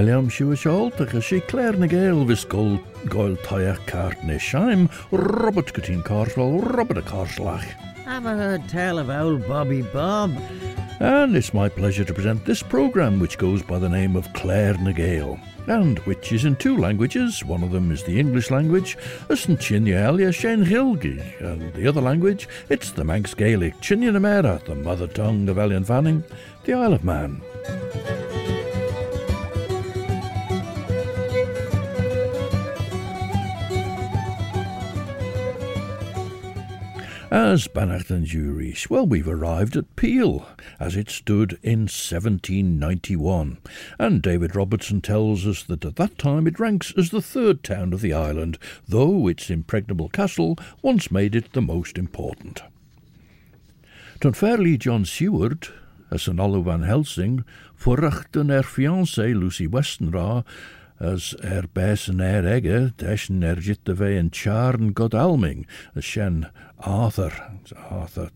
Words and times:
Smailiam 0.00 0.30
siú 0.32 0.54
seolteach 0.56 1.12
a 1.12 1.20
sé 1.20 1.42
léir 1.52 1.76
na 1.76 1.84
ggéal 1.84 2.24
vis 2.24 2.46
gáil 2.48 3.36
taach 3.44 3.84
cart 3.84 4.16
na 4.24 4.38
seim, 4.40 4.88
Robert 5.12 5.74
gotín 5.76 6.00
cárswell 6.00 6.56
Robert 6.72 7.04
cárslach. 7.04 7.68
Have 8.06 8.24
I 8.24 8.32
heard 8.32 8.66
tell 8.66 8.98
of 8.98 9.10
old 9.10 9.46
Bobby 9.46 9.82
Bob? 9.82 10.32
And 11.00 11.36
it's 11.36 11.52
my 11.52 11.68
pleasure 11.68 12.06
to 12.06 12.14
present 12.14 12.46
this 12.46 12.62
programme 12.62 13.20
which 13.20 13.36
goes 13.36 13.60
by 13.60 13.78
the 13.78 13.90
name 13.90 14.16
of 14.16 14.32
Claare 14.32 14.80
ny 14.80 14.92
Gael 14.92 15.38
and 15.66 15.98
which 16.08 16.32
is 16.32 16.46
in 16.46 16.56
two 16.56 16.78
languages. 16.78 17.44
One 17.44 17.62
of 17.62 17.70
them 17.70 17.92
is 17.92 18.02
the 18.02 18.18
English 18.18 18.50
language, 18.50 18.96
Chinya 19.28 20.32
Shen 20.32 20.64
Gilgi, 20.64 21.20
and 21.42 21.74
the 21.74 21.86
other 21.86 22.00
language, 22.00 22.48
it's 22.70 22.90
the 22.90 23.04
Manx 23.04 23.34
Gaelic, 23.34 23.74
Chinya 23.82 24.16
Namera, 24.16 24.64
the 24.64 24.74
mother 24.76 25.06
tongue 25.06 25.46
of 25.50 25.58
Ellan 25.58 25.84
Vannin, 25.84 26.24
the 26.64 26.72
Isle 26.72 26.94
of 26.94 27.04
Man. 27.04 27.42
As 37.30 37.68
Bannacht 37.68 38.10
and 38.10 38.26
well, 38.90 39.06
we've 39.06 39.28
arrived 39.28 39.76
at 39.76 39.94
Peel, 39.94 40.48
as 40.80 40.96
it 40.96 41.08
stood 41.08 41.60
in 41.62 41.82
1791, 41.82 43.58
and 44.00 44.20
David 44.20 44.56
Robertson 44.56 45.00
tells 45.00 45.46
us 45.46 45.62
that 45.62 45.84
at 45.84 45.94
that 45.94 46.18
time 46.18 46.48
it 46.48 46.58
ranks 46.58 46.92
as 46.96 47.10
the 47.10 47.22
third 47.22 47.62
town 47.62 47.92
of 47.92 48.00
the 48.00 48.12
island, 48.12 48.58
though 48.88 49.28
its 49.28 49.48
impregnable 49.48 50.08
castle 50.08 50.58
once 50.82 51.12
made 51.12 51.36
it 51.36 51.52
the 51.52 51.62
most 51.62 51.98
important. 51.98 52.62
Tunfairly 54.18 54.76
John 54.76 55.04
Seward, 55.04 55.68
as 56.10 56.26
an 56.26 56.40
Olo 56.40 56.62
van 56.62 56.82
Helsing, 56.82 57.44
forrachten 57.76 58.50
er 58.50 58.64
fiancé 58.64 59.38
Lucy 59.38 59.68
Westenra, 59.68 60.44
as 61.00 61.34
er 61.42 61.64
besen 61.74 62.20
er 62.20 62.44
ege, 62.44 62.92
deschen 63.00 63.42
er 63.42 63.60
jitte 63.64 63.96
ve 63.98 64.12
en 64.18 64.30
charn 64.30 64.92
godalming, 64.94 65.66
as 65.96 66.04
shen 66.04 66.46
Arthur, 66.78 67.32
Arthur, 67.90 68.30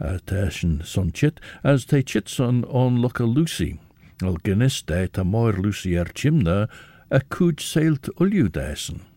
eh, 0.00 0.14
uh, 0.14 0.18
teschen 0.26 0.82
son 0.84 1.12
chit, 1.12 1.40
as 1.62 1.86
te 1.86 2.02
chit 2.02 2.28
son 2.28 2.64
on 2.64 2.98
lucka 2.98 3.24
Lucy. 3.24 3.78
Al 4.22 4.38
gynnis 4.42 4.82
de 4.86 5.06
ta 5.06 5.24
moir 5.24 5.54
Lucy 5.54 5.96
er 5.96 6.10
chimna, 6.14 6.68
a 7.10 7.20
cood 7.20 7.60
sailt 7.60 8.10
ulju 8.18 8.48
desen. 8.50 9.07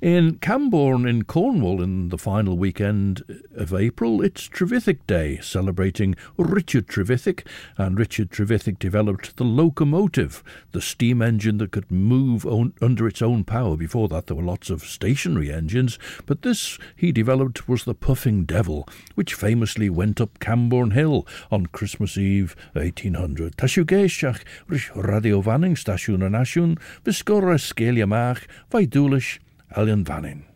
In 0.00 0.38
Camborne 0.38 1.06
in 1.06 1.24
Cornwall 1.24 1.82
in 1.82 2.08
the 2.08 2.18
final 2.18 2.56
weekend 2.56 3.22
of 3.56 3.72
April, 3.72 4.22
it's 4.22 4.48
Trevithick 4.48 4.98
Day, 5.06 5.38
celebrating 5.42 6.14
Richard 6.36 6.86
Trevithick, 6.86 7.46
and 7.76 7.98
Richard 7.98 8.30
Trevithick 8.30 8.78
developed 8.78 9.36
the 9.36 9.44
locomotive, 9.44 10.42
the 10.72 10.80
steam 10.80 11.22
engine 11.22 11.58
that 11.58 11.72
could 11.72 11.90
move 11.90 12.44
on, 12.46 12.74
under 12.82 13.06
its 13.06 13.22
own 13.22 13.44
power. 13.44 13.76
Before 13.76 14.08
that, 14.08 14.26
there 14.26 14.36
were 14.36 14.42
lots 14.42 14.70
of 14.70 14.82
stationary 14.82 15.52
engines, 15.52 15.98
but 16.26 16.42
this 16.42 16.78
he 16.96 17.12
developed 17.12 17.68
was 17.68 17.84
the 17.84 17.94
Puffing 17.94 18.44
Devil, 18.44 18.88
which 19.14 19.34
famously 19.34 19.88
went 19.88 20.20
up 20.20 20.38
Camborne 20.38 20.92
Hill 20.92 21.26
on 21.50 21.66
Christmas 21.66 22.16
Eve 22.16 22.54
1800. 22.74 23.56
Tashu 23.56 23.84
geisiach 23.84 24.44
Radio 24.94 25.40
Vannin 25.40 25.74
stasiwn 25.74 26.24
yn 26.26 26.36
asiwn, 26.38 26.76
sgelia 27.04 28.06
mach, 28.06 28.46
vai 28.70 28.86
Allen 29.70 30.06
Wannen. 30.08 30.47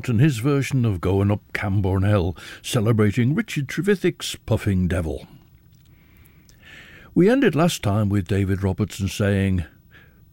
Hart 0.00 0.08
and 0.08 0.18
his 0.18 0.38
version 0.38 0.86
of 0.86 1.02
Going 1.02 1.30
Up 1.30 1.42
Camborne 1.52 2.04
Hill, 2.04 2.34
celebrating 2.62 3.34
Richard 3.34 3.68
Trevithick's 3.68 4.34
Puffing 4.34 4.88
Devil. 4.88 5.26
We 7.14 7.28
ended 7.28 7.54
last 7.54 7.82
time 7.82 8.08
with 8.08 8.26
David 8.26 8.62
Robertson 8.62 9.08
saying, 9.08 9.66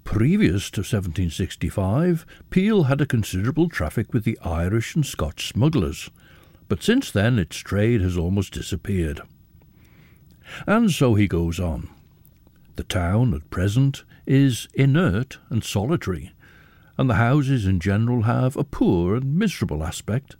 Previous 0.05 0.69
to 0.69 0.79
1765, 0.79 2.25
Peel 2.49 2.83
had 2.83 3.01
a 3.01 3.05
considerable 3.05 3.67
traffic 3.67 4.13
with 4.13 4.23
the 4.23 4.39
Irish 4.41 4.95
and 4.95 5.05
Scotch 5.05 5.49
smugglers, 5.49 6.09
but 6.69 6.81
since 6.81 7.11
then 7.11 7.37
its 7.37 7.57
trade 7.57 7.99
has 7.99 8.15
almost 8.15 8.53
disappeared. 8.53 9.19
And 10.65 10.91
so 10.91 11.15
he 11.15 11.27
goes 11.27 11.59
on. 11.59 11.89
The 12.77 12.85
town 12.85 13.33
at 13.33 13.49
present 13.49 14.05
is 14.25 14.69
inert 14.73 15.39
and 15.49 15.61
solitary, 15.61 16.31
and 16.97 17.09
the 17.09 17.15
houses 17.15 17.65
in 17.65 17.79
general 17.79 18.23
have 18.23 18.55
a 18.55 18.63
poor 18.63 19.15
and 19.15 19.35
miserable 19.35 19.83
aspect. 19.83 20.35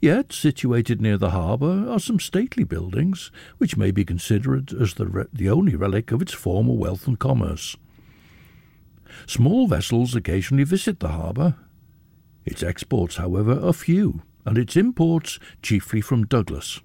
Yet, 0.00 0.32
situated 0.32 1.00
near 1.00 1.16
the 1.16 1.30
harbour 1.30 1.86
are 1.88 1.98
some 1.98 2.20
stately 2.20 2.64
buildings, 2.64 3.30
which 3.58 3.76
may 3.76 3.90
be 3.90 4.04
considered 4.04 4.72
as 4.72 4.94
the, 4.94 5.28
the 5.32 5.48
only 5.48 5.74
relic 5.74 6.12
of 6.12 6.22
its 6.22 6.32
former 6.32 6.74
wealth 6.74 7.06
and 7.06 7.18
commerce. 7.18 7.76
Small 9.26 9.66
vessels 9.66 10.14
occasionally 10.14 10.64
visit 10.64 11.00
the 11.00 11.08
harbour. 11.08 11.56
Its 12.44 12.62
exports, 12.62 13.16
however, 13.16 13.58
are 13.60 13.72
few, 13.72 14.22
and 14.44 14.56
its 14.56 14.76
imports 14.76 15.38
chiefly 15.62 16.00
from 16.00 16.26
Douglas. 16.26 16.80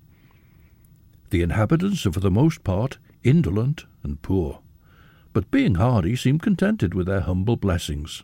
The 1.29 1.41
inhabitants 1.41 2.05
are 2.05 2.11
for 2.11 2.19
the 2.19 2.31
most 2.31 2.63
part 2.63 2.97
indolent 3.23 3.85
and 4.03 4.21
poor, 4.21 4.61
but 5.33 5.51
being 5.51 5.75
hardy 5.75 6.15
seem 6.15 6.39
contented 6.39 6.93
with 6.93 7.07
their 7.07 7.21
humble 7.21 7.55
blessings. 7.55 8.23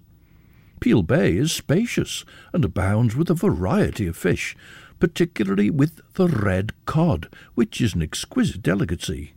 Peel 0.81 1.03
Bay 1.03 1.37
is 1.37 1.51
spacious 1.51 2.25
and 2.53 2.65
abounds 2.65 3.15
with 3.15 3.29
a 3.29 3.35
variety 3.35 4.07
of 4.07 4.17
fish, 4.17 4.55
particularly 4.99 5.69
with 5.69 6.01
the 6.15 6.27
red 6.27 6.73
cod, 6.87 7.29
which 7.53 7.79
is 7.79 7.93
an 7.93 8.01
exquisite 8.01 8.63
delicacy. 8.63 9.33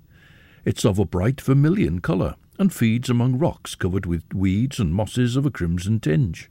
It's 0.64 0.86
of 0.86 0.98
a 0.98 1.04
bright 1.04 1.42
vermilion 1.42 2.00
colour, 2.00 2.36
and 2.58 2.72
feeds 2.72 3.10
among 3.10 3.38
rocks 3.38 3.74
covered 3.74 4.06
with 4.06 4.32
weeds 4.32 4.78
and 4.78 4.94
mosses 4.94 5.36
of 5.36 5.44
a 5.44 5.50
crimson 5.50 6.00
tinge. 6.00 6.50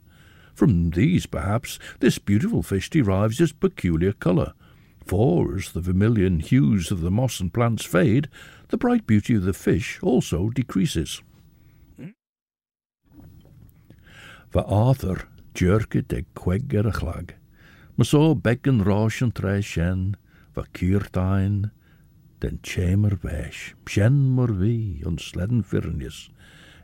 From 0.54 0.90
these, 0.90 1.26
perhaps, 1.26 1.80
this 1.98 2.18
beautiful 2.18 2.62
fish 2.62 2.88
derives 2.88 3.40
its 3.40 3.50
peculiar 3.50 4.12
colour, 4.12 4.52
for 5.04 5.56
as 5.56 5.72
the 5.72 5.80
vermilion 5.80 6.38
hues 6.38 6.92
of 6.92 7.00
the 7.00 7.10
moss 7.10 7.40
and 7.40 7.52
plants 7.52 7.84
fade, 7.84 8.28
the 8.68 8.76
bright 8.76 9.08
beauty 9.08 9.34
of 9.34 9.42
the 9.42 9.54
fish 9.54 9.98
also 10.02 10.50
decreases. 10.50 11.20
Va 14.54 14.62
Arthur 14.70 15.26
jerke 15.58 16.04
de 16.06 16.24
quegger 16.38 16.86
a 16.86 16.92
chlag. 16.92 17.34
maar 17.96 18.14
o 18.14 18.34
beken 18.34 18.82
roos 18.82 19.20
en 19.22 19.32
tre 19.32 19.60
shen, 19.62 20.16
va 20.54 20.64
cyrtain, 20.72 21.70
de 22.38 22.58
chamer 22.62 23.16
vesh, 23.22 23.74
shen 23.86 24.30
mor 24.34 24.52
vi, 24.52 25.02
un 25.04 25.18
firnis, 25.62 26.30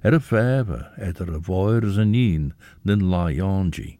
er 0.02 0.14
a 0.14 0.20
feva, 0.20 0.92
et 0.98 1.20
er 1.20 1.30
a 1.30 1.38
voir 1.38 1.86
zan 1.86 2.14
yin, 2.14 2.54
nin 2.84 3.10
la 3.10 3.28
yonji. 3.28 3.98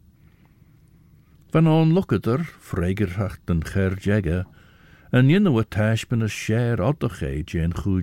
Van 1.51 1.67
on 1.67 1.93
lukader, 1.93 2.43
fregerhacht 2.43 3.45
den 3.45 3.61
cher 3.61 4.45
en 5.11 5.29
yinu 5.29 5.59
a 5.59 5.63
tashpen 5.63 6.23
a 6.23 6.27
share 6.27 6.83
otoche 6.83 7.43
en 7.55 7.73
chu 7.73 8.01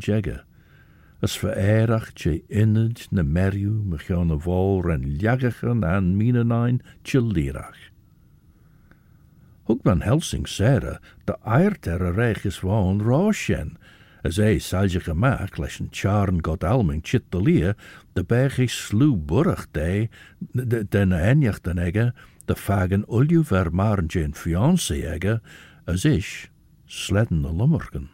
Es 1.20 1.34
verärach 1.42 2.12
je 2.14 2.42
innig 2.48 3.08
na 3.10 3.24
merju 3.26 3.82
mechon 3.90 4.30
avol 4.30 4.86
en 4.92 5.02
ljagachan 5.18 5.82
an 5.82 6.16
minenein 6.16 6.78
chilirach. 7.02 7.90
Ook 9.66 9.82
Helsing 9.84 10.46
Sara, 10.46 11.00
de 11.24 11.34
airter 11.42 12.14
reich 12.14 12.44
is 12.44 12.60
woon 12.60 13.02
roosjen, 13.02 13.76
as 14.22 14.38
ei 14.38 14.58
saljige 14.58 15.14
maak 15.14 15.58
les 15.58 15.78
een 15.80 15.90
charn 15.90 16.38
god 16.42 16.64
alming 16.64 17.02
chittelier, 17.02 17.74
de 18.14 18.24
berg 18.24 18.58
is 18.58 18.72
slew 18.72 19.16
burach 19.16 19.66
de, 19.72 20.08
den 20.88 21.12
enjach 21.12 21.60
den 21.60 21.78
egge, 21.78 22.12
de 22.46 22.56
fagen 22.56 23.04
ulju 23.08 23.42
vermaarn 23.44 24.06
jen 24.06 24.32
fiancé 24.32 25.02
egge, 25.04 25.40
as 25.84 26.04
ish 26.04 26.48
sletten 26.86 27.42
de 27.42 27.52
lummerken. 27.52 28.08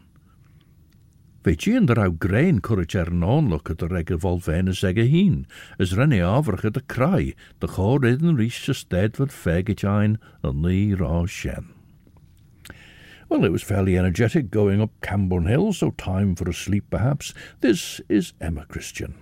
Fe 1.45 1.53
tîn 1.55 1.85
der 1.85 1.99
au 1.99 2.11
grein 2.11 2.59
currit 2.59 2.95
er 2.95 3.05
an 3.11 3.23
onlook 3.23 3.69
at 3.69 3.77
the 3.77 3.87
regge 3.87 4.17
vol 4.17 4.39
Venus 4.39 4.81
egge 4.81 5.05
heen, 5.07 5.45
as 5.77 5.95
renne 5.95 6.17
avrach 6.17 6.65
at 6.65 6.75
a 6.75 6.81
cry, 6.81 7.35
the 7.59 7.67
chor 7.67 7.99
idden 7.99 8.35
reach 8.35 8.67
a 8.67 8.73
stead 8.73 9.19
wat 9.19 9.29
fegget 9.29 9.83
ein 9.83 10.17
an 10.41 10.63
nee 10.63 10.95
ra 10.95 11.27
shen. 11.27 11.67
Well, 13.29 13.45
it 13.45 13.51
was 13.51 13.61
fairly 13.61 13.95
energetic 13.95 14.49
going 14.49 14.81
up 14.81 14.99
Camborne 15.01 15.45
Hill, 15.45 15.71
so 15.73 15.91
time 15.91 16.33
for 16.33 16.49
a 16.49 16.53
sleep 16.53 16.85
perhaps. 16.89 17.31
This 17.61 18.01
is 18.09 18.33
Emma 18.41 18.65
Christian. 18.65 19.13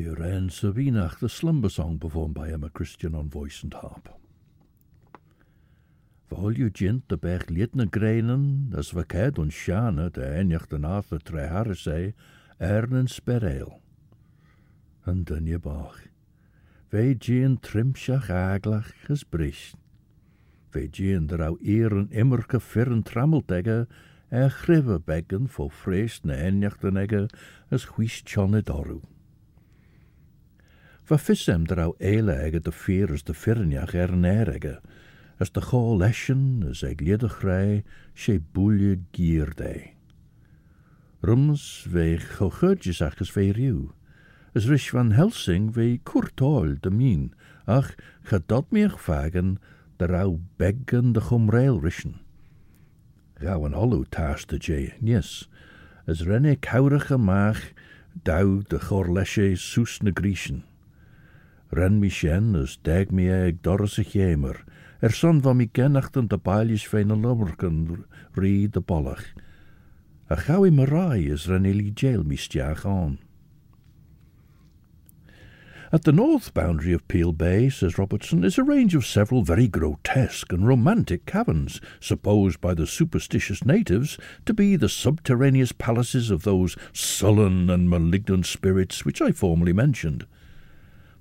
The 0.00 0.08
Oren 0.08 0.48
Savinach, 0.48 1.18
the 1.18 1.28
slumber 1.28 1.68
song 1.68 1.98
performed 1.98 2.32
by 2.32 2.48
Emma 2.48 2.70
Christian 2.70 3.14
on 3.14 3.28
voice 3.28 3.62
and 3.62 3.74
harp. 3.74 4.08
Verhol 6.30 6.56
je 6.56 6.70
gint 6.72 7.02
de 7.08 7.18
berg 7.18 7.50
liedne 7.50 7.86
grenen, 7.90 8.72
as 8.74 8.94
verkeerd 8.96 9.38
en 9.38 9.50
sjane, 9.52 10.08
de 10.10 10.24
eindigt 10.24 10.72
en 10.72 10.84
Arthur 10.84 11.20
Treharrisee, 11.20 12.14
ernen 12.56 13.08
spereel. 13.08 13.82
En 15.04 15.22
dunje 15.24 15.58
bach. 15.58 16.00
Wij 16.88 17.14
gien 17.18 17.60
trimschach 17.60 18.30
aglach 18.30 19.10
as 19.10 19.22
bricht. 19.22 19.76
Wij 20.70 20.88
gien 20.90 21.26
der 21.26 21.42
au 21.42 21.58
eren 21.60 22.08
immerke 22.10 22.60
firren 22.60 23.02
trammeltegge, 23.02 23.86
er 24.28 24.50
grive 24.50 25.00
beggen 25.04 25.48
voor 25.48 25.70
fris 25.70 26.22
ne 26.22 26.34
eindigt 26.34 26.84
en 26.84 26.96
egge, 26.96 27.28
as 27.68 27.84
huis 27.84 28.22
chonne 28.24 28.62
doru. 28.62 29.02
Va 31.10 31.16
fissem 31.18 31.64
der 31.66 31.80
au 31.82 31.96
eile 31.98 32.36
egge 32.38 32.60
de 32.62 32.70
feres 32.70 33.24
de 33.26 33.34
firnjach 33.34 33.96
er 33.98 34.12
neregge, 34.14 34.76
as 35.42 35.50
de 35.50 35.62
chol 35.64 35.98
leschen 35.98 36.62
as 36.70 36.84
eg 36.86 37.02
liedech 37.02 37.40
rei, 37.42 37.82
boelje 38.54 39.00
gierde. 39.10 39.90
Rums 41.26 41.82
ve 41.90 42.14
chochurgisach 42.36 43.18
as 43.20 43.34
ve 43.34 43.50
riu, 43.50 43.90
as 44.54 44.70
rish 44.70 44.92
van 44.94 45.10
Helsing 45.18 45.74
ve 45.74 45.98
kurtoil 45.98 46.78
de 46.78 46.90
min, 46.90 47.34
ach 47.66 47.96
ga 48.22 48.38
dat 48.46 48.70
meer 48.70 48.94
vagen, 48.94 49.58
der 49.98 50.14
au 50.14 50.38
beggen 50.58 51.12
de 51.12 51.20
chumrail 51.20 51.82
rischen. 51.82 52.20
Gauw 53.42 54.04
taas 54.10 54.46
de 54.46 54.58
jay, 54.58 54.94
yes, 55.02 55.48
as 56.06 56.22
renne 56.22 56.54
kaurige 56.54 57.18
maag, 57.18 57.74
dau 58.22 58.62
de 58.62 58.78
chorlesje 58.78 59.56
soes 59.56 59.98
na 60.02 60.12
griechen. 60.14 60.69
Ren 61.72 62.00
mi 62.00 62.08
sjen 62.10 62.56
as 62.56 62.76
dag 62.82 63.12
mi 63.12 63.28
eg 63.30 63.62
dorres 63.62 63.98
a 63.98 64.02
jemer, 64.02 64.64
er 65.00 65.12
son 65.14 65.40
van 65.40 65.56
mi 65.56 65.68
gennachten 65.72 66.26
de 66.28 66.36
bailjes 66.36 66.82
fein 66.82 67.10
a 67.10 67.14
lommerken 67.14 68.04
ri 68.34 68.66
de 68.66 68.80
bollach. 68.80 69.26
A 70.28 70.36
gauw 70.36 70.64
i 70.66 70.70
marai 70.70 71.26
is 71.30 71.46
ren 71.48 71.66
ili 71.66 71.90
jail 71.90 72.24
mi 72.24 72.36
stiach 72.36 72.84
on. 72.84 73.18
At 75.92 76.02
the 76.02 76.12
north 76.12 76.54
boundary 76.54 76.92
of 76.92 77.06
Peel 77.08 77.32
Bay, 77.32 77.68
says 77.68 77.98
Robertson, 77.98 78.44
is 78.44 78.58
a 78.58 78.62
range 78.62 78.94
of 78.94 79.04
several 79.04 79.42
very 79.42 79.66
grotesque 79.66 80.52
and 80.52 80.66
romantic 80.66 81.26
caverns, 81.26 81.80
supposed 81.98 82.60
by 82.60 82.74
the 82.74 82.86
superstitious 82.86 83.64
natives 83.64 84.16
to 84.46 84.54
be 84.54 84.76
the 84.76 84.88
subterraneous 84.88 85.72
palaces 85.72 86.30
of 86.30 86.44
those 86.44 86.76
sullen 86.92 87.68
and 87.70 87.90
malignant 87.90 88.46
spirits 88.46 89.04
which 89.04 89.20
I 89.20 89.32
formerly 89.32 89.72
mentioned. 89.72 90.26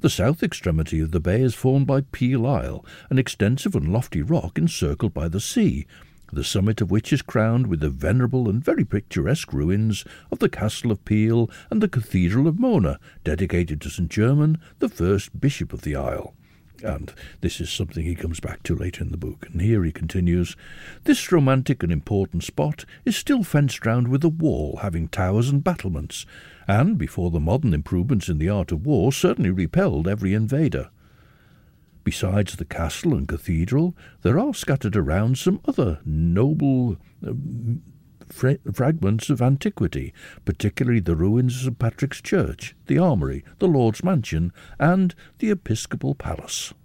The 0.01 0.09
south 0.09 0.43
extremity 0.43 1.01
of 1.01 1.11
the 1.11 1.19
bay 1.19 1.41
is 1.41 1.55
formed 1.55 1.85
by 1.85 2.01
Peel 2.01 2.47
Isle, 2.47 2.85
an 3.09 3.19
extensive 3.19 3.75
and 3.75 3.91
lofty 3.91 4.21
rock 4.21 4.57
encircled 4.57 5.13
by 5.13 5.27
the 5.27 5.41
sea, 5.41 5.85
the 6.31 6.43
summit 6.43 6.79
of 6.79 6.89
which 6.89 7.11
is 7.11 7.21
crowned 7.21 7.67
with 7.67 7.81
the 7.81 7.89
venerable 7.89 8.47
and 8.47 8.63
very 8.63 8.85
picturesque 8.85 9.51
ruins 9.51 10.05
of 10.31 10.39
the 10.39 10.47
Castle 10.47 10.91
of 10.91 11.03
Peel 11.03 11.49
and 11.69 11.81
the 11.81 11.89
Cathedral 11.89 12.47
of 12.47 12.57
Mona, 12.57 12.97
dedicated 13.25 13.81
to 13.81 13.89
St. 13.89 14.09
German, 14.09 14.57
the 14.79 14.87
first 14.87 15.41
bishop 15.41 15.73
of 15.73 15.81
the 15.81 15.97
isle. 15.97 16.33
And 16.81 17.11
this 17.41 17.59
is 17.59 17.69
something 17.69 18.05
he 18.05 18.15
comes 18.15 18.39
back 18.39 18.63
to 18.63 18.75
later 18.75 19.03
in 19.03 19.11
the 19.11 19.17
book. 19.17 19.47
And 19.51 19.61
here 19.61 19.83
he 19.83 19.91
continues 19.91 20.55
This 21.03 21.29
romantic 21.29 21.83
and 21.83 21.91
important 21.91 22.43
spot 22.43 22.85
is 23.03 23.17
still 23.17 23.43
fenced 23.43 23.85
round 23.85 24.07
with 24.07 24.23
a 24.23 24.29
wall 24.29 24.77
having 24.81 25.09
towers 25.09 25.49
and 25.49 25.61
battlements, 25.61 26.25
and, 26.69 26.99
before 26.99 27.31
the 27.31 27.39
modern 27.39 27.73
improvements 27.73 28.29
in 28.29 28.37
the 28.37 28.47
art 28.47 28.71
of 28.71 28.85
war, 28.85 29.11
certainly 29.11 29.49
repelled 29.49 30.07
every 30.07 30.35
invader. 30.35 30.91
Besides 32.03 32.57
the 32.57 32.63
castle 32.63 33.15
and 33.15 33.27
cathedral, 33.27 33.97
there 34.21 34.37
are 34.37 34.53
scattered 34.53 34.95
around 34.95 35.39
some 35.39 35.61
other 35.65 35.99
noble 36.05 36.97
uh, 37.25 37.33
fra- 38.27 38.59
fragments 38.71 39.31
of 39.31 39.41
antiquity, 39.41 40.13
particularly 40.45 40.99
the 40.99 41.15
ruins 41.15 41.55
of 41.55 41.61
St. 41.61 41.79
Patrick's 41.79 42.21
Church, 42.21 42.75
the 42.85 42.99
armoury, 42.99 43.43
the 43.57 43.67
Lord's 43.67 44.03
Mansion, 44.03 44.53
and 44.79 45.15
the 45.39 45.49
Episcopal 45.49 46.13
Palace. 46.13 46.75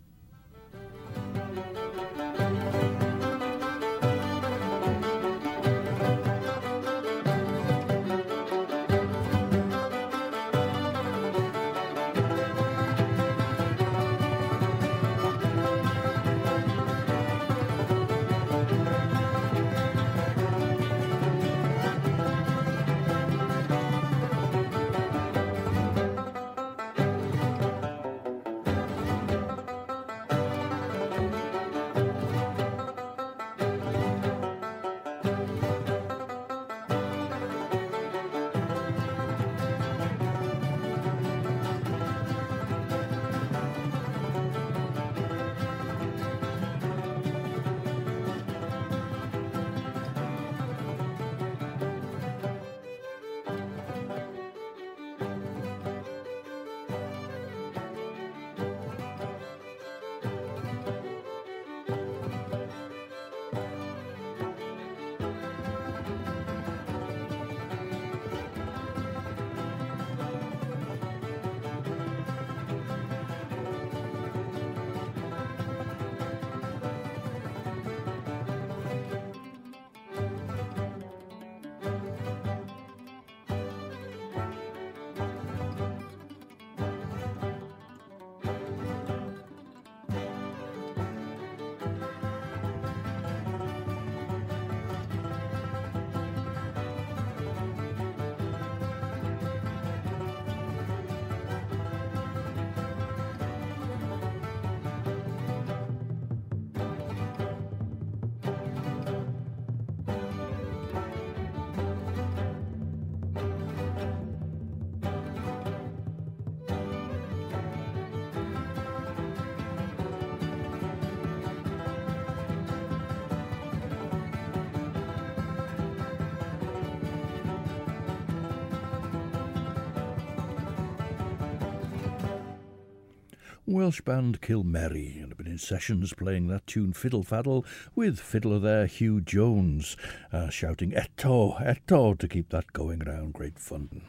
Welsh 133.66 134.02
band 134.02 134.42
Cilmeri 134.42 135.22
and 135.22 135.30
have 135.30 135.38
been 135.38 135.46
in 135.46 135.56
sessions 135.56 136.12
playing 136.12 136.48
that 136.48 136.66
tune 136.66 136.92
Ffidl 136.92 137.26
Ffadl 137.26 137.64
with 137.94 138.20
fiddler 138.20 138.58
there 138.58 138.84
Hugh 138.84 139.22
Jones, 139.22 139.96
uh, 140.32 140.50
shouting 140.50 140.90
Eto, 140.90 141.58
Eto 141.64 142.18
to 142.18 142.28
keep 142.28 142.50
that 142.50 142.74
going 142.74 142.98
round. 142.98 143.32
Great 143.32 143.58
fun. 143.58 144.02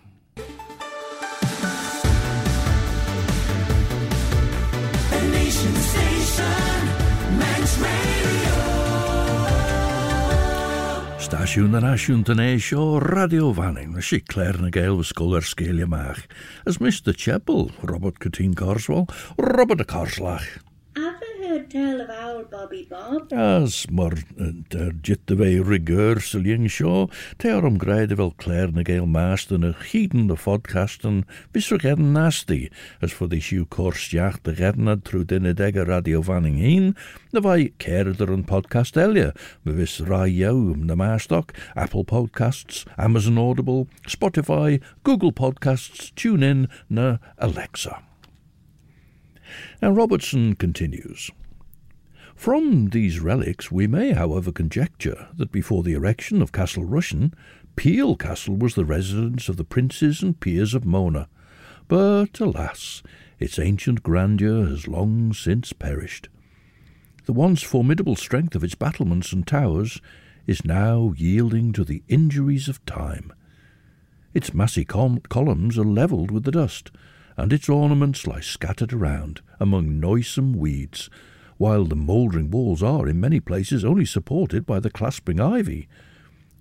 A 5.12 5.28
nation 5.30 5.76
station, 5.76 6.65
Manx 11.36 11.56
Radio. 11.56 11.66
Asisiún 11.66 11.76
an 11.76 11.84
asisiún 11.84 12.24
an 12.30 12.40
é 12.40 12.60
seo 12.60 13.00
radiohanning 13.00 13.94
na 13.94 14.02
si 14.02 14.22
léir 14.22 14.60
na 14.62 14.70
gail 14.70 15.04
scóir 15.04 15.44
scéile 15.44 15.86
meach. 15.86 16.28
As 16.66 16.80
Mr. 16.80 17.14
Chapel, 17.14 17.72
Robert 17.84 18.18
Catín 18.20 18.54
Carswell, 18.56 19.08
Robert 19.38 19.82
a 19.82 19.86
Carslach. 19.86 20.65
Tell 21.76 22.00
of 22.00 22.10
owl 22.10 22.46
Bobby 22.46 22.88
Bob? 22.90 23.34
As 23.34 23.86
der 23.86 24.92
jit 25.04 25.26
de 25.26 25.36
bheith 25.36 25.68
rigeur 25.68 26.22
sa 26.24 26.40
líon 26.40 26.70
seo, 26.72 27.10
te 27.38 27.52
orm 27.52 27.76
greide 27.78 28.16
na 28.16 28.82
gail 28.82 29.06
meastan 29.06 29.68
a 29.68 29.74
chian 29.74 30.28
de 30.28 30.38
fodcastan 30.38 31.26
bis 31.52 31.70
ru 31.70 31.78
gedan 31.78 32.14
nastí, 32.14 32.72
as 33.02 33.12
fu 33.12 33.28
í 33.28 33.42
siú 33.44 33.68
cósteach 33.68 34.40
de 34.44 34.56
gedna 34.56 34.96
trú 34.96 35.26
duine 35.26 35.52
ag 35.52 35.76
a 35.76 35.84
radiohanning 35.84 36.56
hín, 36.64 36.96
na 37.34 37.42
bhaid 37.42 37.76
céidir 37.78 38.32
an 38.32 38.46
podcast 38.46 38.96
eile, 38.96 39.36
me 39.66 39.74
vis 39.74 40.00
ra 40.00 40.24
jaum 40.32 40.88
na 40.88 40.96
meastoch, 40.96 41.52
Apple 41.76 42.06
Podcasts, 42.06 42.86
Amazon 42.98 43.38
Audible, 43.38 43.90
Spotify, 44.08 44.82
Google 45.04 45.34
Podcasts, 45.34 46.14
TuneIn 46.16 46.70
na 46.90 47.18
Alexa. 47.38 48.00
And 49.82 49.98
Robertson 49.98 50.56
continues. 50.56 51.32
From 52.36 52.90
these 52.90 53.20
relics, 53.20 53.72
we 53.72 53.88
may, 53.88 54.12
however, 54.12 54.52
conjecture 54.52 55.30
that 55.36 55.52
before 55.52 55.84
the 55.84 55.94
erection 55.94 56.42
of 56.42 56.52
Castle 56.52 56.84
Rushen, 56.84 57.34
Peel 57.76 58.16
Castle 58.16 58.56
was 58.56 58.76
the 58.76 58.86
residence 58.86 59.50
of 59.50 59.58
the 59.58 59.64
princes 59.64 60.22
and 60.22 60.40
peers 60.40 60.74
of 60.74 60.86
Mona. 60.86 61.28
But, 61.88 62.40
alas, 62.40 63.02
its 63.40 63.58
ancient 63.58 64.04
grandeur 64.04 64.68
has 64.68 64.88
long 64.88 65.34
since 65.34 65.74
perished. 65.74 66.30
The 67.26 67.34
once 67.34 67.64
formidable 67.64 68.16
strength 68.16 68.56
of 68.56 68.64
its 68.64 68.76
battlements 68.76 69.34
and 69.34 69.48
towers 69.48 70.00
is 70.46 70.66
now 70.66 71.14
yielding 71.18 71.74
to 71.74 71.84
the 71.84 72.04
injuries 72.08 72.68
of 72.68 72.86
time. 72.86 73.34
Its 74.34 74.54
massy 74.54 74.86
col- 74.86 75.20
columns 75.30 75.78
are 75.78 75.86
levelled 75.86 76.30
with 76.30 76.44
the 76.44 76.52
dust, 76.52 76.92
and 77.38 77.52
its 77.52 77.70
ornaments 77.70 78.28
lie 78.28 78.42
scattered 78.42 78.94
around 78.94 79.42
among 79.60 80.00
noisome 80.00 80.54
weeds, 80.54 81.10
while 81.58 81.86
the 81.86 81.96
mouldering 81.96 82.52
walls 82.52 82.84
are 82.84 83.08
in 83.08 83.20
many 83.20 83.40
places 83.40 83.86
only 83.86 84.06
supported 84.06 84.66
by 84.66 84.80
the 84.80 84.90
clasping 84.90 85.40
ivy. 85.40 85.88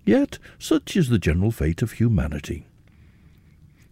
Yet 0.05 0.39
such 0.59 0.95
is 0.95 1.09
the 1.09 1.19
general 1.19 1.51
fate 1.51 1.81
of 1.81 1.93
humanity. 1.93 2.65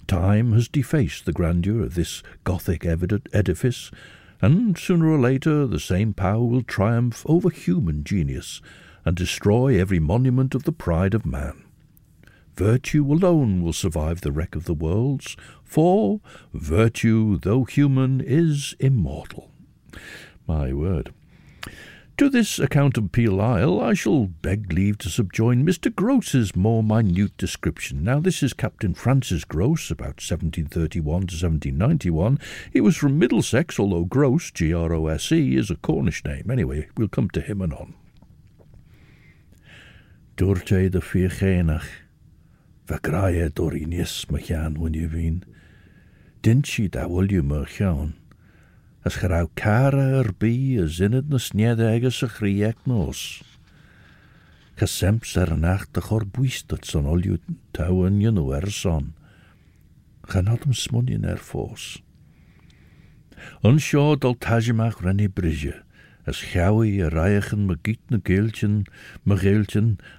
Time 0.07 0.53
has 0.53 0.67
defaced 0.67 1.25
the 1.25 1.33
grandeur 1.33 1.81
of 1.81 1.95
this 1.95 2.23
Gothic 2.43 2.85
edifice, 2.85 3.91
and 4.41 4.77
sooner 4.77 5.09
or 5.09 5.19
later 5.19 5.65
the 5.65 5.79
same 5.79 6.13
power 6.13 6.43
will 6.43 6.63
triumph 6.63 7.23
over 7.27 7.49
human 7.49 8.03
genius 8.03 8.61
and 9.05 9.15
destroy 9.15 9.79
every 9.79 9.99
monument 9.99 10.53
of 10.53 10.63
the 10.63 10.71
pride 10.71 11.13
of 11.13 11.25
man. 11.25 11.63
Virtue 12.55 13.11
alone 13.11 13.63
will 13.63 13.73
survive 13.73 14.21
the 14.21 14.31
wreck 14.31 14.55
of 14.55 14.65
the 14.65 14.73
worlds, 14.73 15.35
for 15.63 16.21
virtue, 16.53 17.39
though 17.39 17.63
human, 17.63 18.21
is 18.21 18.75
immortal. 18.79 19.49
My 20.47 20.73
word. 20.73 21.13
To 22.17 22.29
this 22.29 22.59
account 22.59 22.97
of 22.97 23.11
Peel 23.11 23.41
Isle, 23.41 23.81
I 23.81 23.95
shall 23.95 24.27
beg 24.27 24.71
leave 24.71 24.99
to 24.99 25.09
subjoin 25.09 25.65
Mr. 25.65 25.93
Grose's 25.93 26.55
more 26.55 26.83
minute 26.83 27.35
description. 27.37 28.03
Now, 28.03 28.19
this 28.19 28.43
is 28.43 28.53
Captain 28.53 28.93
Francis 28.93 29.45
Grose, 29.45 29.89
about 29.89 30.21
1731 30.21 31.03
to 31.03 31.33
1791. 31.33 32.37
He 32.71 32.81
was 32.81 32.95
from 32.95 33.17
Middlesex, 33.17 33.79
although 33.79 34.05
Gross, 34.05 34.51
G 34.51 34.73
R 34.73 34.93
O 34.93 35.07
S 35.07 35.31
E, 35.31 35.55
is 35.55 35.71
a 35.71 35.75
Cornish 35.75 36.23
name. 36.23 36.51
Anyway, 36.51 36.87
we'll 36.95 37.07
come 37.07 37.29
to 37.31 37.41
him 37.41 37.63
anon. 37.63 37.95
Dúirte 40.37 40.91
de 40.91 40.99
fiochénach, 40.99 41.87
Bheitráide 42.85 43.49
doríníos 43.49 44.29
me 44.29 44.41
chean 44.41 44.75
bhain 44.75 45.09
bhín. 45.09 45.43
Dint 46.41 46.65
siad 46.65 46.95
a 46.95 47.07
bhfuilú 47.07 47.41
mar 47.43 47.65
chean. 47.65 48.13
As 49.05 49.19
ge 49.19 49.27
rá 49.27 49.43
cara 49.55 50.19
ar 50.19 50.31
bí 50.39 50.79
a 50.79 50.87
sinnad 50.87 51.27
na 51.29 51.39
snéad 51.39 51.79
agus 51.83 52.23
a 52.23 52.29
chríag 52.31 52.79
nós. 52.87 53.43
Ge 54.79 54.87
semps 54.87 55.35
ar 55.37 55.51
an 55.51 55.61
nacht 55.67 55.97
a 55.97 56.01
chor 56.01 56.23
buistat 56.23 56.87
san 56.87 57.05
olú 57.05 57.37
taan 57.75 58.21
jonú 58.23 58.55
ar 58.55 58.69
son. 58.71 59.13
Smunin 60.73 61.27
ar 61.27 61.37
fós. 61.37 61.99
An 63.63 63.79
seo 63.79 64.15
renni 65.03 65.27
brise, 65.27 65.83
as 66.25 66.37
cheaí 66.39 67.03
a 67.03 67.09
raichan 67.11 67.67
me 67.67 67.75
giit 67.75 67.99
na 68.09 68.19
me 69.25 69.35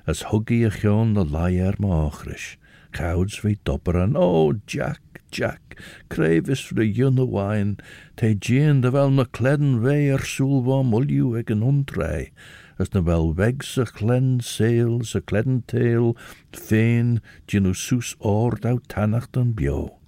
as 0.06 0.22
thugaí 0.28 0.66
a 0.66 0.70
cheán 0.70 1.14
na 1.14 1.22
lai 1.22 1.58
ar 1.58 1.76
má 1.80 2.10
áchris. 2.10 2.56
Ó 2.94 4.52
Jack, 4.66 5.00
Jack, 5.34 5.74
Krévis 6.08 6.62
fri 6.62 6.92
dionneháin, 6.94 7.74
Tá 8.14 8.30
déan 8.38 8.82
de 8.82 8.90
bhfuil 8.94 9.16
na 9.16 9.24
cledan 9.26 9.80
bvé 9.82 10.14
ar 10.14 10.22
súlhá 10.22 10.78
muliú 10.86 11.34
ag 11.34 11.50
an 11.50 11.64
hunré, 11.66 12.30
as 12.78 12.94
na 12.94 13.02
bhfuil 13.02 13.34
weg 13.34 13.66
sa 13.66 13.82
chlen 13.82 14.38
saoil 14.38 15.02
sa 15.02 15.18
cledan 15.18 15.64
tail, 15.66 16.14
féin 16.54 17.18
ginú 17.50 17.74
sús 17.74 18.14
ár 18.22 18.54
dá 18.62 18.78
tannacht 18.86 19.34
an 19.36 19.50
bio. 19.58 19.98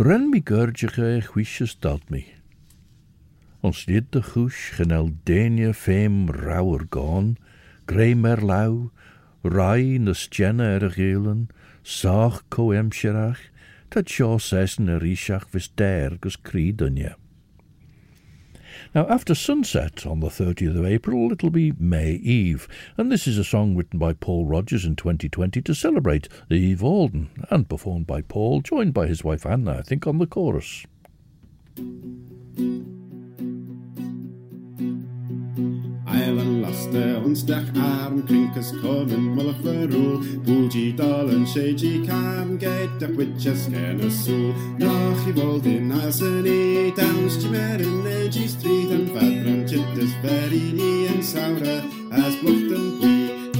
Ren 0.00 0.30
mi 0.32 0.40
gurdeige 0.40 1.20
chuise 1.28 1.76
dat 1.84 2.08
mi. 2.08 2.24
Ons 3.60 3.84
dit 3.84 4.08
de 4.08 4.24
chúis 4.24 4.56
genel 4.72 5.12
féim 5.76 6.32
rauwer 6.32 6.88
gáin, 6.88 7.36
gré 7.84 8.14
mer 8.14 8.40
lau, 8.40 8.88
rai 9.44 9.98
na 10.00 10.16
stjenne 10.16 10.64
ar 10.64 10.88
a 10.88 10.92
géelen, 11.82 11.84
saach 11.84 12.42
coemseach, 12.50 13.50
dat 13.90 14.06
seo 14.06 14.38
sessen 14.38 14.88
a 14.88 14.98
ríseach 14.98 15.48
vis 15.50 15.68
déir 15.76 16.20
gus 16.20 16.36
crí 16.36 16.74
dunne. 16.76 17.14
Now, 18.94 19.06
after 19.08 19.34
sunset 19.34 20.06
on 20.06 20.20
the 20.20 20.28
30th 20.28 20.78
of 20.78 20.86
April, 20.86 21.30
it'll 21.32 21.50
be 21.50 21.72
May 21.78 22.12
Eve, 22.12 22.66
and 22.96 23.10
this 23.10 23.26
is 23.26 23.38
a 23.38 23.44
song 23.44 23.76
written 23.76 23.98
by 23.98 24.14
Paul 24.14 24.46
Rogers 24.46 24.84
in 24.84 24.96
2020 24.96 25.60
to 25.62 25.74
celebrate 25.74 26.28
Oie 26.50 26.76
Voaldyn, 26.76 27.28
and 27.50 27.68
performed 27.68 28.06
by 28.06 28.22
Paul, 28.22 28.62
joined 28.62 28.94
by 28.94 29.06
his 29.06 29.22
wife 29.22 29.46
Anna, 29.46 29.78
I 29.78 29.82
think, 29.82 30.06
on 30.06 30.18
the 30.18 30.26
chorus. 30.26 30.86
Eilenlaste 36.12 37.22
ons 37.24 37.44
der 37.46 37.62
Arm 37.76 38.24
klinkes 38.26 38.72
können 38.80 39.34
mal 39.34 39.54
verruh 39.62 40.20
Buji 40.44 40.92
dalen 40.96 41.46
seji 41.46 42.06
kan 42.06 42.58
geit 42.58 42.90
der 43.00 43.16
witches 43.16 43.68
kenne 43.72 44.10
so 44.10 44.54
Nach 44.78 45.26
i 45.26 45.30
in 45.30 45.62
den 45.62 45.92
hasen 45.92 46.46
i 46.46 46.92
dans 46.96 47.42
je 47.42 47.48
mer 47.50 47.80
in 47.80 48.02
leji 48.04 48.48
street 48.48 48.90
en 48.90 49.06
vadran 49.14 49.68
chit 49.68 50.02
is 50.02 50.12
veri 50.22 50.72
ni 50.72 51.06
en 51.06 51.22
saura 51.22 51.76
as 52.10 52.34
bluften 52.42 53.09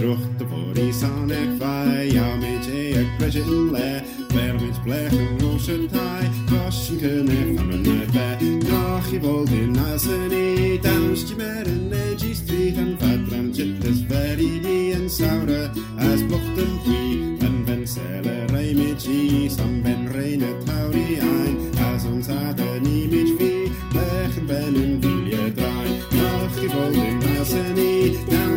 de 0.01 0.17
voor 0.49 0.75
die 0.75 0.93
aan 1.05 1.31
ek 1.31 1.51
vai 1.59 2.09
Ja 2.09 2.37
mit 2.41 2.67
e 2.73 3.05
ek 3.05 3.35
in 3.35 3.71
le 3.71 4.01
Ver 4.33 4.55
mit 4.55 4.83
blechen 4.85 5.39
roosje 5.41 5.87
tai 5.93 6.25
Kaschen 6.49 6.97
kunnen 6.97 7.57
van 7.57 7.71
een 7.71 7.81
nepe 7.83 8.45
Nach 8.71 9.11
je 9.11 9.21
wol 9.21 9.45
in 9.49 9.71
nasen 9.71 10.33
e 10.33 10.79
Dans 10.81 11.21
je 11.29 11.35
mer 11.37 11.67
en 11.67 11.93
eji 11.93 12.35
strig 12.35 12.77
En 12.77 12.97
vatram 12.99 13.51
jit 13.53 13.85
is 13.85 14.01
veri 14.09 14.61
di 14.61 14.93
en 14.93 15.11
saure 15.11 15.71
As 15.99 16.27
bochten 16.27 16.73
fui 16.85 17.37
En 17.39 17.65
ben 17.65 17.87
sele 17.87 18.47
rei 18.47 18.75
met 18.75 19.05
je, 19.05 19.51
Sam 19.51 19.83
ben 19.83 20.09
reine 20.13 20.57
tauri 20.65 21.19
ein 21.21 21.57
As 21.93 22.05
ons 22.05 22.29
aden 22.29 22.87
i 22.87 23.07
met 23.13 23.31
fi 23.39 23.71
Blechen 23.93 24.47
ben 24.47 24.75
een 24.75 24.97
vilje 25.01 25.53
draai 25.55 25.91
Nach 26.11 26.61
je 26.61 26.69
wol 26.69 27.03
in 27.05 27.19
nasen 27.19 27.77
e 27.77 28.17
Dans 28.31 28.50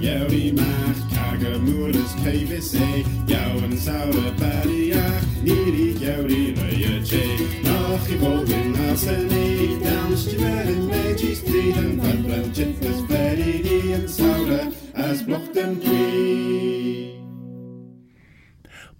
Jullie 0.00 0.52
maag, 0.52 0.96
kaken, 1.14 1.62
moeders, 1.62 2.14
KVC. 2.14 3.04
Jouwen 3.26 3.78
zouden 3.78 4.34
pariaag, 4.34 5.22
niet 5.42 5.98
jullie 6.00 6.52
neujetje. 6.52 7.22
Nog 7.62 8.08
je 8.08 8.16
boot 8.16 8.48
in 8.48 8.74
Hassene, 8.74 9.78
danst 9.82 10.30
je 10.30 10.38
wel 10.38 10.74
een 10.74 10.86
beetje 10.88 11.34
strijden. 11.34 12.02
Van 12.02 12.24
plantjes, 12.24 12.76
verder 13.08 13.62
die 13.62 13.94
en 13.94 14.08
zouden, 14.08 14.72
als 14.94 15.24
blokt. 15.24 15.56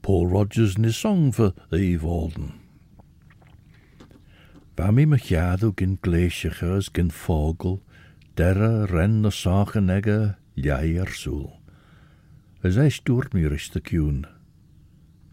Paul 0.01 0.29
Rogers 0.29 0.75
en 0.75 0.93
song 0.95 1.33
for 1.33 1.53
Eve 1.71 2.07
Alden. 2.07 2.53
Bami 4.75 5.07
machiado 5.07 5.73
gin 5.75 5.99
gleisiachas 6.01 6.89
gin 6.93 7.11
vogel, 7.11 7.83
dera 8.35 8.85
ren 8.85 9.21
na 9.21 9.31
sachan 9.31 9.91
ja 10.65 10.81
soel. 11.07 11.61
As 12.63 12.77
I 12.77 12.89
stoort 12.89 13.35
me 13.35 13.47
rest 13.47 13.73
the 13.73 13.81
kune. 13.81 14.27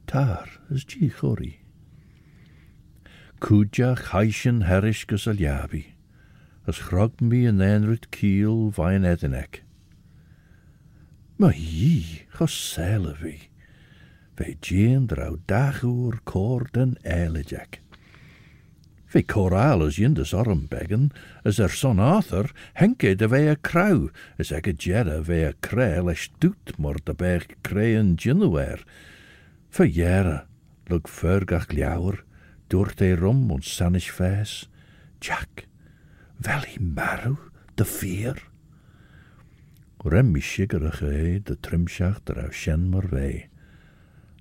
Tar, 0.07 0.47
as 0.69 0.85
die 0.85 1.09
chori. 1.09 1.55
Kuja 3.39 3.95
chaisen 3.95 4.65
herish 4.65 5.05
gus 5.07 5.27
al 5.27 5.35
yabi. 5.35 5.85
As 6.67 6.77
chrog 6.77 7.21
me 7.21 7.45
an 7.45 7.57
enrit 7.59 8.11
keel 8.11 8.71
edinek. 9.03 9.61
Ma 11.37 11.51
yi, 11.55 12.27
chos 12.37 12.53
sel 12.53 13.07
a 13.07 13.13
vi. 13.13 13.49
Ve 14.37 14.55
jean 14.61 15.07
drau 15.07 15.37
elegek. 17.03 17.84
Vi 19.15 19.23
als 19.31 19.95
yindas 19.95 20.33
orm 20.33 20.67
began, 20.67 21.09
as 21.45 21.57
er 21.57 21.69
son 21.69 21.99
Arthur, 21.99 22.51
henke 22.73 23.15
de 23.15 23.27
vea 23.29 23.55
krau, 23.55 24.09
as 24.37 24.51
ege 24.51 24.73
gejere 24.73 25.21
vea 25.23 25.53
cre 25.61 26.01
lesh 26.03 26.29
dut 26.41 26.73
mor 26.77 26.99
de 27.05 27.13
berg 27.13 27.55
crean 27.63 28.17
jinnuwer. 28.17 28.83
Verjera, 29.71 30.47
lug 30.89 31.07
fergach 31.07 31.71
ljauwer, 31.71 32.25
durt 32.67 33.01
e 33.01 33.15
rum 33.15 33.49
o'n 33.55 33.63
sannish 33.63 34.11
fes. 34.11 34.67
Jack, 35.21 35.63
veli 36.37 36.75
maru, 36.77 37.37
de 37.77 37.85
veer 37.85 38.43
Rem 40.05 40.33
mi 40.33 40.41
shigerach 40.41 41.01
e 41.01 41.39
de 41.39 41.55
trimschacht 41.55 42.29
er 42.29 42.43
au 42.43 42.51
shen 42.51 42.91
mar. 42.91 43.07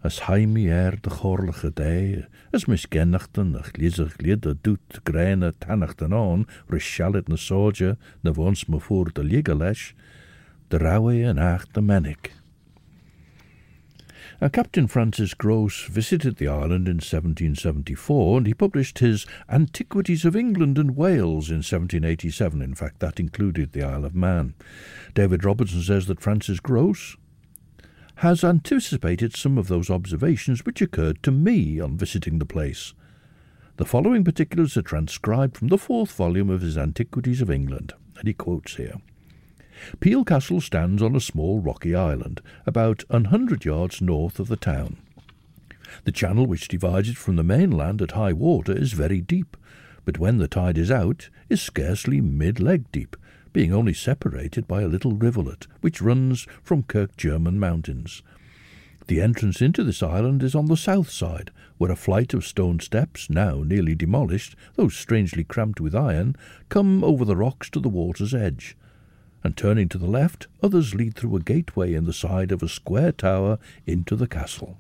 As 0.05 0.19
haimi 0.29 0.67
er 0.69 0.99
de 1.01 1.09
chorlige 1.09 1.71
dé, 1.73 2.27
as 2.53 2.67
mis 2.69 2.85
gennachten 2.93 3.55
ach 3.57 3.71
lísach 3.81 4.19
liad 4.21 4.45
a 4.45 4.53
dút 4.53 4.99
gréine 5.09 5.49
tannachten 5.65 6.13
aan, 6.13 6.45
ri 6.69 6.79
chalet 6.79 7.31
na 7.33 7.39
sója 7.41 7.95
na 8.21 8.35
vons 8.37 8.67
me 8.69 8.81
voor 8.85 9.09
de 9.17 9.25
liga 9.25 9.55
leis, 9.57 9.95
de 10.69 10.77
rawe 10.77 11.15
en 11.25 11.39
acht 11.39 11.73
de 11.73 11.81
mennik. 11.81 12.35
Uh, 14.43 14.51
Captain 14.51 14.87
Francis 14.89 15.33
Grose 15.33 15.89
visited 15.89 16.37
the 16.37 16.49
island 16.49 16.87
in 16.87 17.01
1774 17.01 18.37
and 18.37 18.47
he 18.47 18.53
published 18.53 18.99
his 18.99 19.27
Antiquities 19.49 20.27
of 20.27 20.37
England 20.37 20.77
and 20.77 20.97
Wales 20.97 21.49
in 21.49 21.65
1787. 21.65 22.61
In 22.61 22.75
fact, 22.75 23.01
that 23.01 23.19
included 23.19 23.73
the 23.73 23.83
Isle 23.83 24.05
of 24.05 24.15
Man. 24.15 24.53
David 25.15 25.45
Robertson 25.45 25.81
says 25.81 26.09
that 26.09 26.21
Francis 26.21 26.61
Grose 26.61 27.17
has 28.17 28.45
anticipated 28.45 29.37
some 29.37 29.59
of 29.59 29.69
those 29.69 29.91
observations 29.91 30.65
which 30.65 30.81
occurred 30.81 31.23
to 31.23 31.31
me 31.31 31.81
on 31.81 31.97
visiting 31.97 32.39
the 32.39 32.47
place. 32.47 32.95
The 33.77 33.85
following 33.85 34.23
particulars 34.23 34.77
are 34.77 34.83
transcribed 34.83 35.57
from 35.57 35.69
the 35.69 35.79
fourth 35.79 36.13
volume 36.13 36.49
of 36.49 36.61
his 36.61 36.79
Antiquities 36.79 37.41
of 37.41 37.51
England, 37.51 37.93
and 38.17 38.29
he 38.29 38.35
quotes 38.35 38.77
here. 38.77 39.01
Peel 39.99 40.25
Castle 40.25 40.61
stands 40.61 41.03
on 41.03 41.17
a 41.17 41.21
small 41.21 41.59
rocky 41.59 41.95
island, 41.95 42.41
about 42.67 43.03
an 43.11 43.27
hundred 43.27 43.65
yards 43.65 44.01
north 44.01 44.39
of 44.39 44.47
the 44.47 44.57
town. 44.57 44.99
The 46.05 46.13
channel 46.13 46.47
which 46.47 46.69
divides 46.69 47.09
it 47.09 47.17
from 47.17 47.37
the 47.37 47.43
mainland 47.43 48.01
at 48.01 48.13
high 48.13 48.33
water 48.33 48.73
is 48.73 48.93
very 48.93 49.21
deep, 49.21 49.57
but 50.05 50.19
when 50.19 50.39
the 50.39 50.49
tide 50.49 50.79
is 50.79 50.91
out 50.91 51.29
is 51.49 51.61
scarcely 51.61 52.21
mid-leg 52.21 52.91
deep, 52.93 53.17
being 53.55 53.73
only 53.73 53.95
separated 53.95 54.69
by 54.69 54.83
a 54.83 54.89
little 54.89 55.13
rivulet 55.13 55.67
which 55.81 56.03
runs 56.03 56.47
from 56.63 56.83
Kirk 56.83 57.17
German 57.17 57.59
mountains. 57.59 58.23
The 59.07 59.23
entrance 59.23 59.63
into 59.63 59.83
this 59.83 60.03
island 60.03 60.43
is 60.43 60.55
on 60.55 60.67
the 60.67 60.77
south 60.77 61.09
side, 61.09 61.51
where 61.79 61.91
a 61.91 61.97
flight 61.97 62.35
of 62.35 62.45
stone 62.45 62.81
steps, 62.81 63.31
now 63.31 63.63
nearly 63.63 63.95
demolished, 63.95 64.55
though 64.75 64.89
strangely 64.89 65.45
cramped 65.45 65.81
with 65.81 65.95
iron, 65.95 66.37
come 66.69 67.03
over 67.03 67.25
the 67.25 67.37
rocks 67.37 67.71
to 67.71 67.81
the 67.81 67.89
water's 67.89 68.35
edge 68.35 68.77
and 69.45 69.57
turning 69.59 69.89
to 69.91 69.99
the 69.99 70.07
left, 70.07 70.49
others 70.63 70.95
lead 70.95 71.15
through 71.15 71.37
a 71.37 71.41
gateway 71.41 71.93
in 71.93 72.07
the 72.07 72.13
side 72.15 72.51
of 72.51 72.63
a 72.63 72.69
square 72.69 73.13
tower 73.13 73.59
into 73.87 74.17
the 74.17 74.27
castle. 74.27 74.79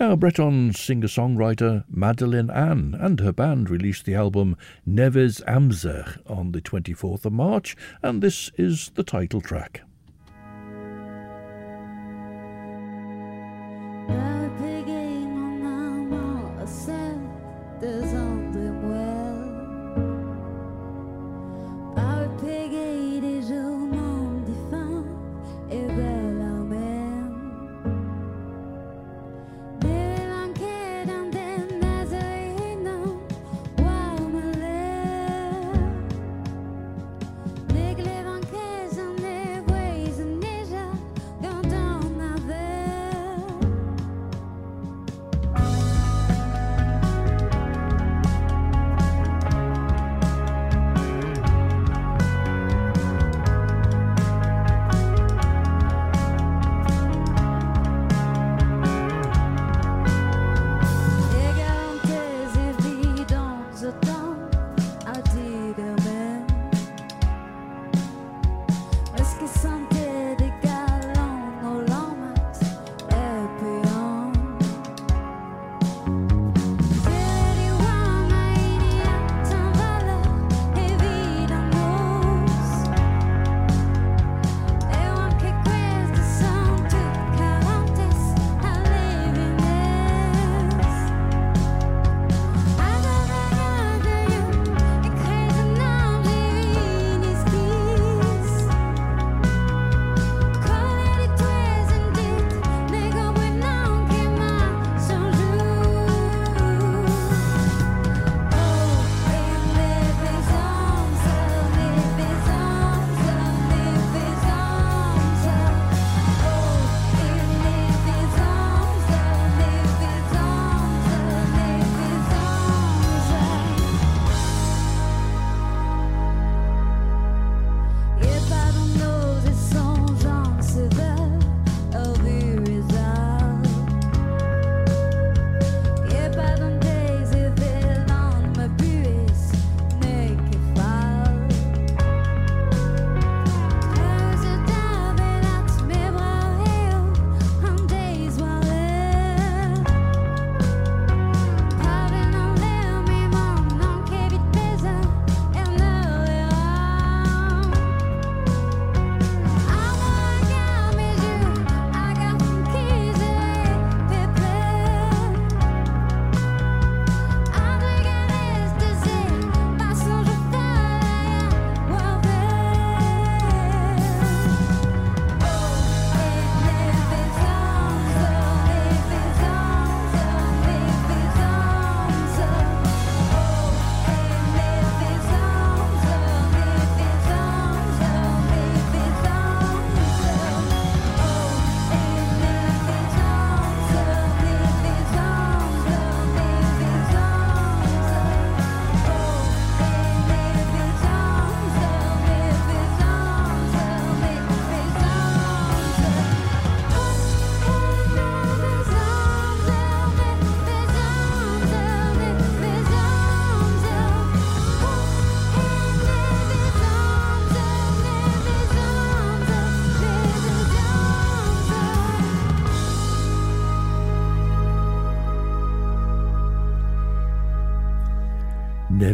Now, 0.00 0.16
Breton 0.16 0.72
singer 0.72 1.08
songwriter 1.08 1.84
Madelyn 1.94 2.48
Ann 2.48 2.96
and 2.98 3.20
her 3.20 3.34
band 3.34 3.68
released 3.68 4.06
the 4.06 4.14
album 4.14 4.56
Nevez 4.88 5.42
Amzer 5.44 6.18
on 6.26 6.52
the 6.52 6.62
24th 6.62 7.26
of 7.26 7.34
March, 7.34 7.76
and 8.02 8.22
this 8.22 8.50
is 8.56 8.92
the 8.94 9.04
title 9.04 9.42
track. 9.42 9.82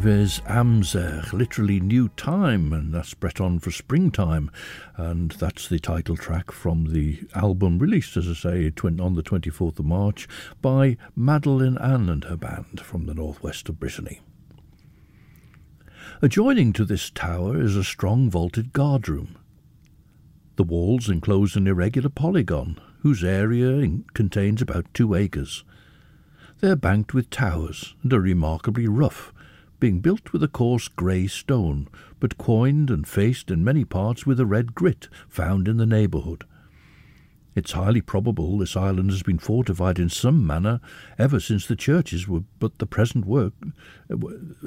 Nevez 0.06 0.40
Amzer, 0.42 1.32
literally 1.32 1.80
new 1.80 2.08
time, 2.10 2.72
and 2.72 2.94
that's 2.94 3.12
Breton 3.12 3.58
for 3.58 3.72
springtime. 3.72 4.52
And 4.96 5.32
that's 5.32 5.66
the 5.66 5.80
title 5.80 6.16
track 6.16 6.52
from 6.52 6.92
the 6.92 7.26
album 7.34 7.80
released, 7.80 8.16
as 8.16 8.28
I 8.28 8.34
say, 8.34 8.72
on 8.84 9.14
the 9.16 9.24
24th 9.24 9.80
of 9.80 9.84
March 9.84 10.28
by 10.62 10.96
Madelyn 11.18 11.76
Ann 11.82 12.08
and 12.08 12.22
her 12.22 12.36
band 12.36 12.82
from 12.82 13.06
the 13.06 13.14
northwest 13.14 13.68
of 13.68 13.80
Brittany. 13.80 14.20
Adjoining 16.22 16.72
to 16.74 16.84
this 16.84 17.10
tower 17.10 17.60
is 17.60 17.74
a 17.74 17.82
strong 17.82 18.30
vaulted 18.30 18.72
guardroom. 18.72 19.36
The 20.54 20.62
walls 20.62 21.10
enclose 21.10 21.56
an 21.56 21.66
irregular 21.66 22.10
polygon, 22.10 22.80
whose 23.00 23.24
area 23.24 23.90
contains 24.14 24.62
about 24.62 24.86
two 24.94 25.16
acres. 25.16 25.64
They 26.60 26.68
are 26.68 26.76
banked 26.76 27.12
with 27.12 27.28
towers 27.28 27.96
and 28.04 28.12
are 28.12 28.20
remarkably 28.20 28.86
rough, 28.86 29.32
being 29.78 30.00
built 30.00 30.32
with 30.32 30.42
a 30.42 30.48
coarse 30.48 30.88
grey 30.88 31.26
stone, 31.26 31.88
but 32.20 32.38
coined 32.38 32.90
and 32.90 33.06
faced 33.06 33.50
in 33.50 33.64
many 33.64 33.84
parts 33.84 34.26
with 34.26 34.40
a 34.40 34.46
red 34.46 34.74
grit 34.74 35.08
found 35.28 35.68
in 35.68 35.76
the 35.76 35.86
neighbourhood. 35.86 36.44
It's 37.56 37.72
highly 37.72 38.02
probable 38.02 38.58
this 38.58 38.76
island 38.76 39.10
has 39.10 39.22
been 39.22 39.38
fortified 39.38 39.98
in 39.98 40.10
some 40.10 40.46
manner 40.46 40.78
ever 41.18 41.40
since 41.40 41.66
the 41.66 41.74
churches 41.74 42.28
were 42.28 42.42
but 42.58 42.78
the 42.78 42.86
present 42.86 43.24
work 43.24 43.54
uh, 44.12 44.16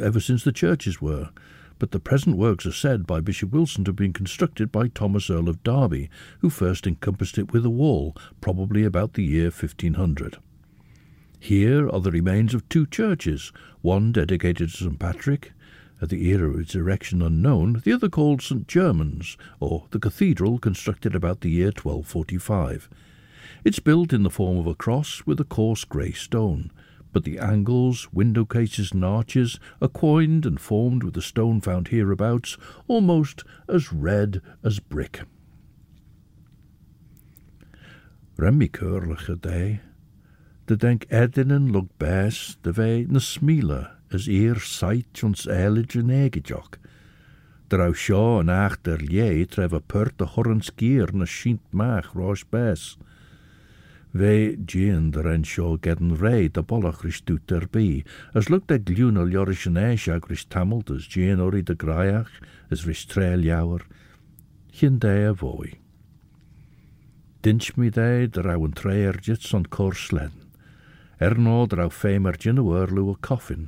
ever 0.02 0.20
since 0.20 0.44
the 0.44 0.52
churches 0.52 1.00
were. 1.00 1.30
But 1.78 1.92
the 1.92 2.00
present 2.00 2.36
works 2.36 2.66
are 2.66 2.74
said 2.74 3.06
by 3.06 3.22
Bishop 3.22 3.52
Wilson 3.52 3.86
to 3.86 3.90
have 3.90 3.96
been 3.96 4.12
constructed 4.12 4.72
by 4.72 4.88
Thomas 4.88 5.30
Earl 5.30 5.48
of 5.48 5.64
Derby, 5.64 6.10
who 6.40 6.50
first 6.50 6.88
encompassed 6.88 7.38
it 7.38 7.54
with 7.54 7.64
a 7.64 7.70
wall, 7.70 8.18
probably 8.42 8.84
about 8.84 9.14
the 9.14 9.24
year 9.24 9.46
1500. 9.46 10.38
Here 11.40 11.90
are 11.90 12.02
the 12.02 12.12
remains 12.12 12.54
of 12.54 12.68
two 12.68 12.86
churches, 12.86 13.54
one 13.82 14.12
dedicated 14.12 14.70
to 14.70 14.78
St. 14.78 15.00
Patrick, 15.00 15.54
at 16.02 16.10
the 16.10 16.28
era 16.28 16.50
of 16.50 16.60
its 16.60 16.76
erection 16.76 17.22
unknown, 17.22 17.82
the 17.86 17.94
other 17.94 18.10
called 18.10 18.42
St. 18.42 18.68
Germans, 18.68 19.38
or 19.60 19.88
the 19.92 20.00
cathedral 20.00 20.60
constructed 20.60 21.16
about 21.16 21.40
the 21.42 21.50
year 21.50 21.68
1245. 21.68 22.90
It's 23.64 23.80
built 23.80 24.12
in 24.12 24.24
the 24.24 24.30
form 24.30 24.58
of 24.58 24.68
a 24.68 24.76
cross 24.76 25.24
with 25.26 25.40
a 25.40 25.46
coarse 25.46 25.86
grey 25.86 26.12
stone, 26.12 26.72
but 27.14 27.24
the 27.24 27.40
angles, 27.40 28.10
window 28.12 28.44
cases, 28.44 28.92
and 28.92 29.04
arches 29.04 29.60
are 29.82 29.88
coined 29.88 30.46
and 30.46 30.60
formed 30.60 31.04
with 31.04 31.14
the 31.14 31.22
stone 31.22 31.62
found 31.62 31.88
hereabouts, 31.88 32.58
almost 32.88 33.46
as 33.68 33.94
red 33.94 34.42
as 34.64 34.80
brick. 34.80 35.22
Remy 38.38 38.70
day, 39.42 39.82
de 40.70 40.76
denk 40.78 41.06
edinen 41.10 41.72
lug 41.72 41.88
bes 41.98 42.58
de 42.62 42.72
ve 42.78 43.06
na 43.10 43.20
smile 43.20 43.88
as 44.14 44.28
eer 44.30 44.60
sait 44.62 45.24
ons 45.26 45.48
yn 45.50 46.10
negejok. 46.14 46.78
Drau 47.70 47.94
sio 47.94 48.40
yn 48.42 48.52
ach 48.54 48.76
der 48.86 49.02
lie 49.02 49.46
tref 49.50 49.74
y 49.74 49.82
pyrt 49.92 50.22
y 50.22 50.28
horrens 50.30 50.70
gyr 50.78 51.10
na 51.14 51.26
sint 51.26 51.64
mach 51.74 52.12
roes 52.14 52.44
bes. 52.54 52.84
Fe 54.14 54.58
gyn 54.72 55.10
der 55.16 55.30
en 55.34 55.46
sio 55.52 55.72
gedyn 55.82 56.14
rei 56.22 56.50
da 56.54 56.62
bolach 56.62 57.02
rys 57.06 57.22
dwt 57.26 57.56
er 57.58 57.66
bi, 57.74 58.04
as 58.38 58.50
lwg 58.54 58.68
da 58.70 58.78
gliwn 58.78 59.18
o 59.18 59.26
lioris 59.26 59.66
yn 59.70 59.80
eisiag 59.82 60.30
rys 60.30 60.46
tamult 60.54 60.94
as 60.94 61.10
gyn 61.10 61.42
ori 61.42 61.64
da 61.66 61.74
graiach 61.74 62.36
as 62.70 62.86
rys 62.86 63.08
trel 63.10 63.46
iawr. 63.46 63.88
Chyn 64.78 65.02
de 65.02 65.16
a 65.32 65.34
fwy. 65.34 65.80
Dynch 67.42 67.74
mi 67.78 67.90
de 67.90 68.30
draw 68.38 68.62
yn 68.70 68.78
tre 68.78 69.00
erjit 69.10 69.50
cwrs 69.74 70.12
len. 70.14 70.39
Er 71.20 71.36
nod 71.36 71.74
raw 71.76 71.90
ffeim 71.92 72.28
ar 72.30 72.38
gyn 72.40 72.62
y 72.62 72.64
wyrlw 72.64 73.10
o 73.12 73.16
coffin. 73.28 73.68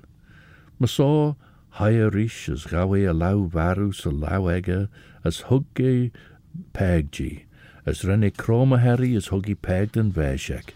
Ma 0.79 0.87
so 0.87 1.35
haia 1.79 2.09
rish 2.09 2.47
as 2.49 2.63
gawe 2.71 2.99
a 3.09 3.13
law 3.13 3.43
varus 3.55 4.05
a 4.05 4.11
law 4.11 4.47
ega 4.47 4.87
as 5.23 5.41
hugge 5.49 6.11
peggi, 6.73 7.43
as 7.85 8.03
renne 8.03 8.31
croma 8.31 8.79
herri 8.79 9.15
as 9.15 9.27
huggy 9.29 9.55
pegged 9.55 9.97
and 9.97 10.13
veshek. 10.13 10.71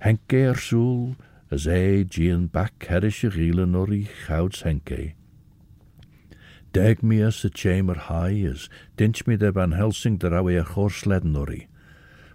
Henke 0.00 0.40
er 0.50 0.54
soel, 0.54 1.16
as 1.50 1.66
e 1.66 2.04
gian 2.04 2.46
back 2.46 2.86
herish 2.88 3.24
a 3.24 3.30
gila 3.30 3.66
nori 3.66 4.06
chouds 4.26 4.62
henke. 4.62 5.14
Deg 6.72 7.02
mi 7.02 7.20
as 7.20 7.44
a 7.44 7.50
chamber 7.50 7.94
high 7.94 8.42
as 8.50 8.68
dinch 8.96 9.26
mi 9.26 9.36
de 9.36 9.52
van 9.52 9.72
Helsing 9.72 10.18
der 10.18 10.34
awe 10.34 10.56
a 10.56 10.64
chorsled 10.64 11.22
nori. 11.22 11.66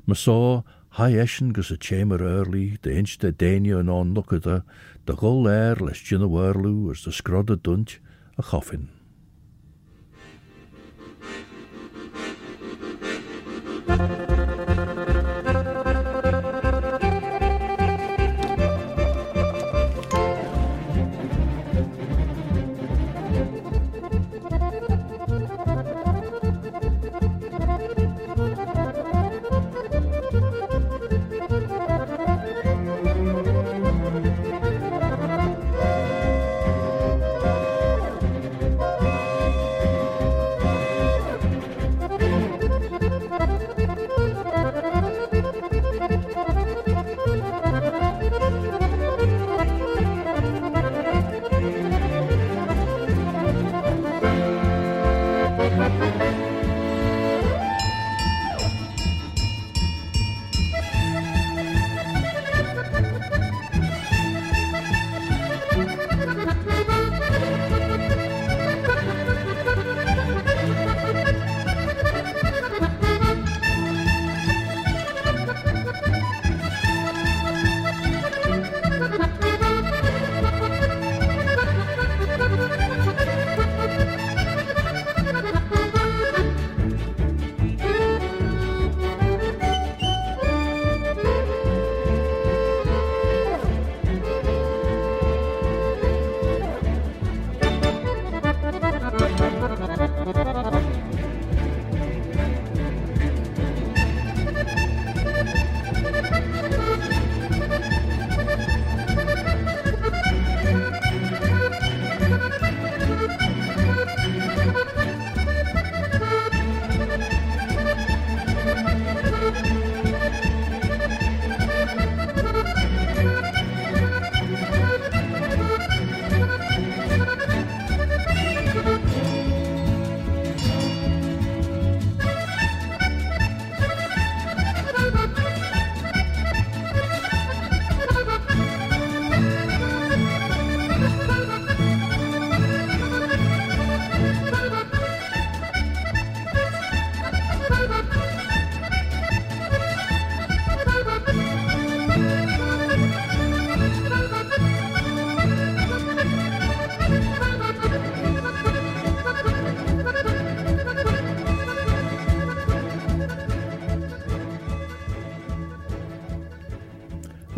Ma 0.06 0.14
Ha 0.98 1.06
éisisin 1.08 1.54
gus 1.54 1.70
a 1.72 1.78
témer 1.78 2.22
earlí 2.22 2.78
de 2.82 2.92
inste 2.98 3.30
déine 3.38 3.76
an 3.78 3.90
an 3.94 4.16
lokkada 4.16 4.64
de 5.06 5.14
gol 5.14 5.44
léir 5.46 5.78
leis 5.86 6.02
sinnne 6.02 6.30
waarlú 6.34 6.90
ars 6.90 7.06
de 7.06 7.12
skrodde 7.14 7.62
dunt 7.62 8.00
a 8.38 8.42
chaffin. 8.42 8.90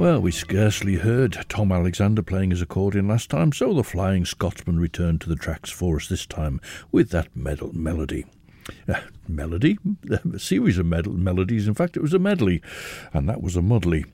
Well, 0.02 0.20
we 0.20 0.32
scarcely 0.32 0.96
heard 0.96 1.46
Tom 1.48 1.72
Alexander 1.72 2.24
playing 2.24 2.50
his 2.50 2.62
accordion 2.64 3.08
last 3.08 3.30
time, 3.30 3.54
so 3.54 3.72
the 3.72 3.84
Flying 3.84 4.26
Scotsman 4.26 4.80
returned 4.80 5.22
to 5.22 5.30
the 5.30 5.36
tracks 5.36 5.70
for 5.70 5.98
us 5.98 6.08
this 6.08 6.26
time 6.26 6.60
with 6.92 7.12
that 7.12 7.28
medal- 7.36 7.72
melody. 7.72 8.26
Uh, 8.90 9.02
melody? 9.28 9.78
A 10.34 10.40
series 10.40 10.80
of 10.80 10.88
med- 10.88 11.06
melodies. 11.06 11.68
In 11.68 11.76
fact, 11.76 11.98
it 11.98 12.02
was 12.02 12.16
a 12.16 12.20
medley, 12.20 12.64
and 13.14 13.30
that 13.30 13.44
was 13.44 13.56
a 13.56 13.62
muddly. 13.62 14.06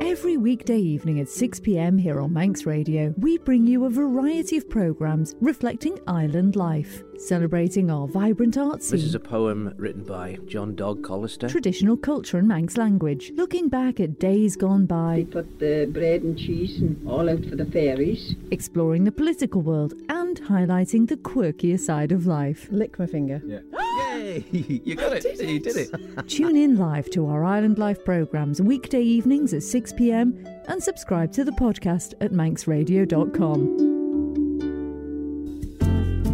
Every 0.00 0.36
weekday 0.36 0.78
evening 0.78 1.20
at 1.20 1.28
6 1.28 1.60
pm 1.60 1.96
here 1.96 2.20
on 2.20 2.32
Manx 2.32 2.66
Radio, 2.66 3.14
we 3.18 3.38
bring 3.38 3.68
you 3.68 3.84
a 3.84 3.90
variety 3.90 4.56
of 4.56 4.68
programmes 4.68 5.36
reflecting 5.40 6.00
island 6.08 6.56
life, 6.56 7.04
celebrating 7.18 7.90
our 7.90 8.06
vibrant 8.06 8.56
arts. 8.56 8.88
scene. 8.88 8.98
This 8.98 9.04
is 9.06 9.14
a 9.14 9.20
poem 9.20 9.74
written 9.76 10.02
by 10.04 10.38
John 10.46 10.74
Dog 10.74 11.02
Collister. 11.02 11.48
Traditional 11.48 11.96
culture 11.96 12.38
and 12.38 12.48
Manx 12.48 12.76
language, 12.76 13.32
looking 13.34 13.68
back 13.68 14.00
at 14.00 14.18
days 14.18 14.56
gone 14.56 14.86
by. 14.86 15.16
We 15.16 15.24
put 15.24 15.58
the 15.58 15.88
bread 15.92 16.22
and 16.22 16.38
cheese 16.38 16.80
and 16.80 17.06
all 17.08 17.28
out 17.28 17.44
for 17.44 17.56
the 17.56 17.66
fairies. 17.66 18.34
Exploring 18.50 19.04
the 19.04 19.12
political 19.12 19.62
world 19.62 19.94
and 20.08 20.40
highlighting 20.42 21.08
the 21.08 21.16
quirkier 21.16 21.78
side 21.78 22.12
of 22.12 22.26
life. 22.26 22.68
Lick 22.70 22.98
my 22.98 23.06
finger. 23.06 23.40
Yeah. 23.44 23.60
Yay! 24.16 24.44
You 24.50 24.94
got 24.94 25.12
it. 25.12 25.40
You 25.40 25.58
did 25.58 25.76
it. 25.76 26.28
Tune 26.28 26.56
in 26.56 26.76
live 26.76 27.10
to 27.10 27.26
our 27.28 27.44
Island 27.44 27.78
Life 27.78 28.04
programmes 28.04 28.60
weekday 28.60 29.02
evenings 29.02 29.54
at 29.54 29.62
6 29.62 29.92
pm 29.94 30.46
and 30.68 30.82
subscribe 30.82 31.32
to 31.32 31.44
the 31.44 31.52
podcast 31.52 32.14
at 32.20 32.32
manxradio.com. 32.32 33.95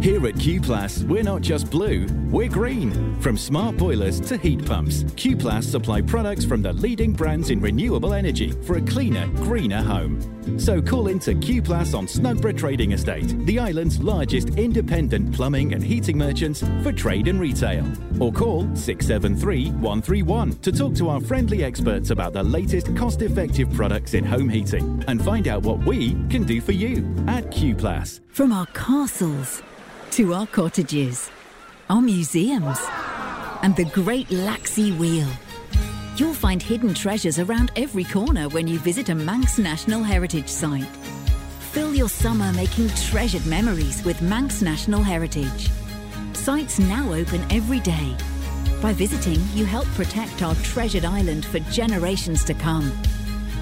Here 0.03 0.27
at 0.27 0.37
Q 0.37 0.59
Plus, 0.59 1.01
we're 1.03 1.23
not 1.23 1.39
just 1.39 1.71
blue, 1.71 2.07
we're 2.29 2.49
green. 2.49 3.17
From 3.21 3.37
smart 3.37 3.77
boilers 3.77 4.19
to 4.19 4.35
heat 4.35 4.65
pumps, 4.65 5.05
Q 5.15 5.37
Plus 5.37 5.65
supply 5.65 6.01
products 6.01 6.43
from 6.43 6.61
the 6.61 6.73
leading 6.73 7.13
brands 7.13 7.51
in 7.51 7.61
renewable 7.61 8.13
energy 8.13 8.51
for 8.63 8.75
a 8.75 8.81
cleaner, 8.81 9.27
greener 9.27 9.81
home. 9.81 10.19
So 10.59 10.81
call 10.81 11.07
into 11.07 11.33
Q 11.35 11.61
Plus 11.61 11.93
on 11.93 12.05
Snugborough 12.05 12.57
Trading 12.57 12.91
Estate, 12.91 13.45
the 13.45 13.59
island's 13.59 13.97
largest 14.01 14.49
independent 14.57 15.33
plumbing 15.33 15.73
and 15.73 15.81
heating 15.81 16.17
merchants 16.17 16.61
for 16.83 16.91
trade 16.91 17.29
and 17.29 17.39
retail. 17.39 17.89
Or 18.19 18.33
call 18.33 18.63
673 18.75 19.71
131 19.71 20.51
to 20.63 20.71
talk 20.73 20.95
to 20.95 21.07
our 21.07 21.21
friendly 21.21 21.63
experts 21.63 22.09
about 22.09 22.33
the 22.33 22.43
latest 22.43 22.93
cost 22.97 23.21
effective 23.21 23.71
products 23.71 24.15
in 24.15 24.25
home 24.25 24.49
heating 24.49 25.01
and 25.07 25.23
find 25.23 25.47
out 25.47 25.63
what 25.63 25.79
we 25.85 26.09
can 26.27 26.43
do 26.43 26.59
for 26.59 26.73
you 26.73 27.09
at 27.25 27.49
Q 27.51 27.73
Plus. 27.73 28.19
From 28.27 28.51
our 28.51 28.65
castles 28.73 29.63
to 30.13 30.33
our 30.35 30.45
cottages, 30.45 31.31
our 31.89 31.99
museums, 31.99 32.77
and 33.63 33.75
the 33.75 33.85
Great 33.85 34.27
Laxey 34.27 34.95
Wheel. 34.99 35.25
You'll 36.17 36.35
find 36.35 36.61
hidden 36.61 36.93
treasures 36.93 37.39
around 37.39 37.71
every 37.75 38.03
corner 38.03 38.47
when 38.49 38.67
you 38.67 38.77
visit 38.77 39.09
a 39.09 39.15
Manx 39.15 39.57
National 39.57 40.03
Heritage 40.03 40.49
Site. 40.49 40.85
Fill 41.71 41.95
your 41.95 42.09
summer 42.09 42.53
making 42.53 42.89
treasured 42.89 43.43
memories 43.47 44.05
with 44.05 44.21
Manx 44.21 44.61
National 44.61 45.01
Heritage. 45.01 45.71
Sites 46.33 46.77
now 46.77 47.11
open 47.11 47.43
every 47.51 47.79
day. 47.79 48.15
By 48.83 48.93
visiting, 48.93 49.41
you 49.55 49.65
help 49.65 49.87
protect 49.95 50.43
our 50.43 50.53
treasured 50.57 51.05
island 51.05 51.43
for 51.43 51.57
generations 51.71 52.43
to 52.43 52.53
come. 52.53 52.91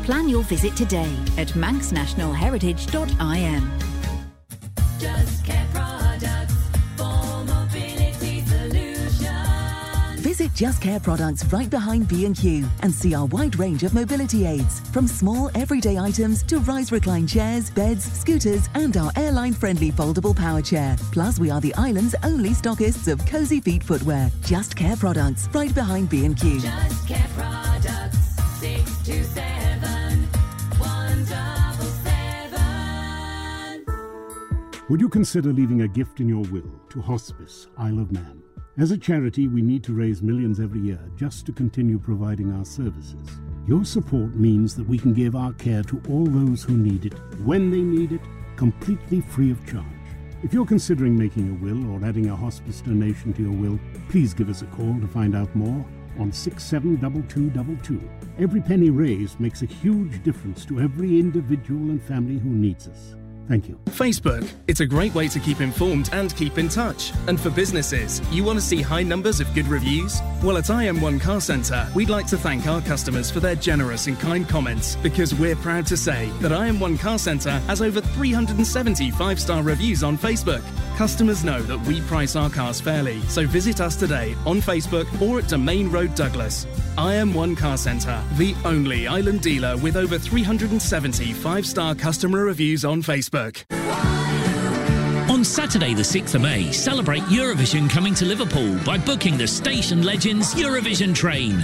Plan 0.04 0.28
your 0.28 0.44
visit 0.44 0.76
today 0.76 1.16
at 1.38 1.48
manxnationalheritage.im. 1.50 3.72
Just 10.62 10.80
Care 10.80 11.00
Products 11.00 11.44
right 11.46 11.72
behind 11.72 12.08
B&Q 12.08 12.66
and 12.84 12.94
see 12.94 13.16
our 13.16 13.26
wide 13.26 13.58
range 13.58 13.82
of 13.82 13.96
mobility 13.96 14.46
aids, 14.46 14.80
from 14.92 15.08
small 15.08 15.50
everyday 15.58 15.98
items 15.98 16.44
to 16.44 16.60
rise 16.60 16.92
recline 16.92 17.26
chairs, 17.26 17.72
beds, 17.72 18.04
scooters 18.04 18.70
and 18.76 18.96
our 18.96 19.12
airline-friendly 19.16 19.92
foldable 19.94 20.36
power 20.36 20.62
chair. 20.62 20.96
Plus, 21.12 21.40
we 21.40 21.50
are 21.50 21.60
the 21.62 21.74
island's 21.74 22.14
only 22.22 22.52
stockists 22.52 23.12
of 23.12 23.26
cozy 23.26 23.60
feet 23.60 23.82
footwear. 23.82 24.30
Just 24.42 24.76
Care 24.76 24.96
Products 24.96 25.50
right 25.52 25.74
behind 25.74 26.12
B&Q. 26.12 26.60
Just 26.60 27.08
Care 27.08 27.28
Products. 27.36 28.20
Six 28.60 29.04
two 29.04 29.24
seven 29.24 30.20
one 30.78 31.26
double 31.26 31.92
seven. 32.06 33.84
Would 34.90 35.02
you 35.02 35.10
consider 35.10 35.52
leaving 35.52 35.82
a 35.82 35.88
gift 35.88 36.20
in 36.20 36.30
your 36.30 36.44
will 36.52 36.72
to 36.92 37.02
Hospice 37.02 37.66
Isle 37.80 37.98
of 37.98 38.12
Man? 38.12 38.41
As 38.78 38.92
a 38.92 38.98
charity, 38.98 39.50
we 39.50 39.62
need 39.62 39.84
to 39.84 39.94
raise 39.94 40.22
millions 40.22 40.62
every 40.62 40.80
year 40.80 41.00
just 41.18 41.46
to 41.46 41.52
continue 41.52 42.00
providing 42.00 42.54
our 42.54 42.64
services. 42.64 43.30
Your 43.68 43.84
support 43.84 44.34
means 44.36 44.78
that 44.78 44.88
we 44.88 44.98
can 44.98 45.14
give 45.14 45.36
our 45.36 45.52
care 45.54 45.84
to 45.84 46.02
all 46.10 46.26
those 46.26 46.64
who 46.64 46.78
need 46.78 47.06
it, 47.06 47.14
when 47.44 47.70
they 47.70 47.82
need 47.82 48.14
it, 48.14 48.22
completely 48.56 49.20
free 49.20 49.52
of 49.52 49.66
charge. 49.68 49.86
If 50.42 50.54
you're 50.54 50.66
considering 50.66 51.18
making 51.18 51.50
a 51.50 51.62
will 51.62 51.92
or 51.92 52.08
adding 52.08 52.30
a 52.30 52.36
hospice 52.36 52.80
donation 52.80 53.34
to 53.34 53.42
your 53.42 53.52
will, 53.52 53.78
please 54.08 54.34
give 54.34 54.48
us 54.48 54.62
a 54.62 54.68
call 54.68 54.98
to 55.02 55.08
find 55.08 55.36
out 55.36 55.54
more 55.54 55.86
on 56.18 56.32
672222. 56.32 58.10
Every 58.40 58.62
penny 58.62 58.90
raised 58.90 59.38
makes 59.38 59.64
a 59.64 59.66
huge 59.66 60.24
difference 60.24 60.64
to 60.66 60.80
every 60.80 61.20
individual 61.20 61.90
and 61.90 62.02
family 62.02 62.38
who 62.38 62.50
needs 62.50 62.88
us. 62.88 63.16
Thank 63.52 63.68
you. 63.68 63.78
Facebook. 63.88 64.50
It's 64.68 64.80
a 64.80 64.86
great 64.86 65.14
way 65.14 65.28
to 65.28 65.38
keep 65.38 65.60
informed 65.60 66.10
and 66.14 66.34
keep 66.38 66.58
in 66.58 66.70
touch. 66.70 67.12
And 67.28 67.38
for 67.38 67.50
businesses, 67.50 68.22
you 68.32 68.46
want 68.46 68.58
to 68.58 68.64
see 68.64 68.82
high 68.82 69.04
numbers 69.04 69.42
of 69.42 69.54
good 69.54 69.68
reviews? 69.68 70.22
Well, 70.42 70.56
at 70.56 70.64
IM1 70.64 71.20
Car 71.20 71.42
Centre, 71.42 71.86
we'd 71.94 72.10
like 72.10 72.28
to 72.28 72.38
thank 72.38 72.66
our 72.66 72.80
customers 72.80 73.30
for 73.30 73.42
their 73.42 73.56
generous 73.56 74.08
and 74.08 74.18
kind 74.22 74.48
comments 74.48 74.96
because 74.96 75.36
we're 75.36 75.58
proud 75.58 75.86
to 75.88 75.98
say 75.98 76.30
that 76.40 76.54
IM1 76.54 76.98
Car 77.02 77.20
Centre 77.20 77.60
has 77.68 77.82
over 77.82 78.00
370 78.00 79.12
five 79.12 79.38
star 79.38 79.64
reviews 79.64 80.02
on 80.02 80.18
Facebook. 80.18 80.64
Customers 80.96 81.44
know 81.44 81.62
that 81.62 81.80
we 81.88 82.00
price 82.02 82.38
our 82.38 82.50
cars 82.50 82.80
fairly, 82.80 83.20
so 83.24 83.46
visit 83.46 83.82
us 83.82 83.98
today 83.98 84.34
on 84.46 84.62
Facebook 84.62 85.08
or 85.22 85.40
at 85.40 85.50
Domain 85.50 85.92
Road 85.92 86.16
Douglas. 86.16 86.66
IM1 86.98 87.58
Car 87.58 87.78
Centre, 87.78 88.22
the 88.38 88.56
only 88.64 89.08
island 89.08 89.42
dealer 89.42 89.76
with 89.78 89.98
over 89.98 90.18
370 90.18 91.34
five 91.34 91.66
star 91.66 91.96
customer 91.96 92.46
reviews 92.46 92.86
on 92.86 93.02
Facebook. 93.02 93.41
On 95.30 95.44
Saturday, 95.44 95.94
the 95.94 96.04
6th 96.04 96.36
of 96.36 96.42
May, 96.42 96.72
celebrate 96.72 97.24
Eurovision 97.24 97.90
coming 97.90 98.14
to 98.16 98.26
Liverpool 98.26 98.78
by 98.86 98.98
booking 98.98 99.38
the 99.38 99.48
Station 99.48 100.04
Legends 100.04 100.54
Eurovision 100.54 101.16
train. 101.16 101.58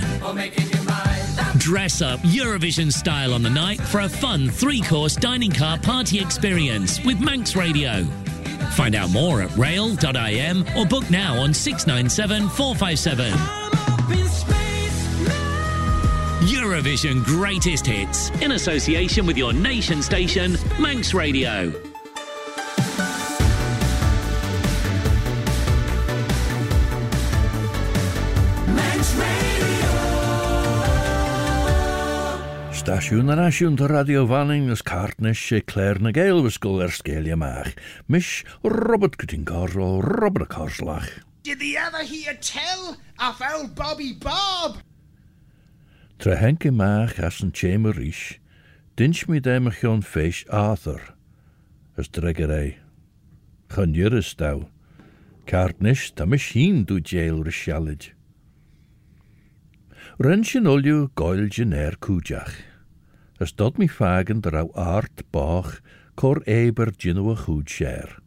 Dress 1.60 2.02
up 2.02 2.20
Eurovision 2.22 2.92
style 2.92 3.34
on 3.34 3.44
the 3.44 3.50
night 3.50 3.80
for 3.80 4.00
a 4.00 4.10
fun 4.10 4.50
three 4.50 4.82
course 4.82 5.16
dining 5.16 5.52
car 5.52 5.78
party 5.78 6.20
experience 6.20 7.04
with 7.04 7.20
Manx 7.20 7.56
Radio. 7.56 8.04
Find 8.76 8.96
out 8.96 9.12
more 9.12 9.42
at 9.42 9.56
rail.im 9.58 10.66
or 10.78 10.86
book 10.86 11.10
now 11.12 11.38
on 11.38 11.54
697 11.54 12.50
457. 12.50 13.67
Eurovision 16.78 17.24
Greatest 17.24 17.88
Hits 17.88 18.30
in 18.40 18.52
association 18.52 19.26
with 19.26 19.36
your 19.36 19.52
nation 19.52 20.04
station, 20.04 20.56
Manx 20.80 21.12
Radio. 21.12 21.72
Manx 28.76 29.16
Radio. 29.18 29.90
Stasiwn 32.78 33.34
yn 33.34 33.42
asiwn 33.42 33.74
dy 33.74 33.90
Radio 33.90 34.28
Vannin 34.30 34.70
ys 34.70 34.86
cartnes 34.86 35.42
e 35.50 35.64
Claare 35.66 35.98
ny 36.06 36.14
Gael 36.14 36.44
wysgol 36.46 36.84
er 36.86 36.94
sgelia 36.94 37.34
mach. 37.42 37.74
Mish 38.06 38.46
Robert 38.62 39.18
Cutting 39.18 39.50
o 39.50 39.66
Robert 39.66 40.46
y 40.46 40.54
Corslach. 40.54 41.10
Did 41.42 41.58
the 41.58 41.78
ever 41.78 42.04
hear 42.04 42.38
tell 42.38 43.02
of 43.18 43.42
old 43.42 43.74
Bobby 43.74 44.14
Bob? 44.14 44.78
Tre 46.18 46.34
henke 46.42 46.72
mach 46.74 47.20
as 47.22 47.44
yn 47.46 47.52
chamber 47.54 47.94
rish. 47.94 48.40
Dinch 48.98 49.28
mi 49.30 49.40
dem 49.40 49.70
ych 49.70 49.84
o'n 49.86 50.02
feis 50.02 50.42
Arthur. 50.50 51.14
Ys 51.94 52.10
dreger 52.10 52.50
ei. 52.50 52.72
Chynnyr 53.70 54.18
ys 54.18 54.34
daw. 54.34 54.66
Cartnes 55.46 56.10
tam 56.18 56.34
ys 56.34 56.50
hun 56.56 56.86
dw 56.90 56.98
jail 57.06 57.44
rysialid. 57.46 58.10
Ren 60.18 60.42
sy'n 60.42 60.66
oliw 60.66 61.06
goel 61.14 61.46
gener 61.54 62.00
cwjach. 62.02 62.56
Ys 63.38 63.54
dod 63.54 63.78
mi 63.78 63.86
fagen 63.86 64.42
draw 64.42 64.72
art 64.74 65.22
bach 65.30 65.78
cor 66.18 66.42
eber 66.50 66.90
gynw 66.98 67.30
y 67.36 67.38
chwd 67.46 67.70
sier. 67.70 68.18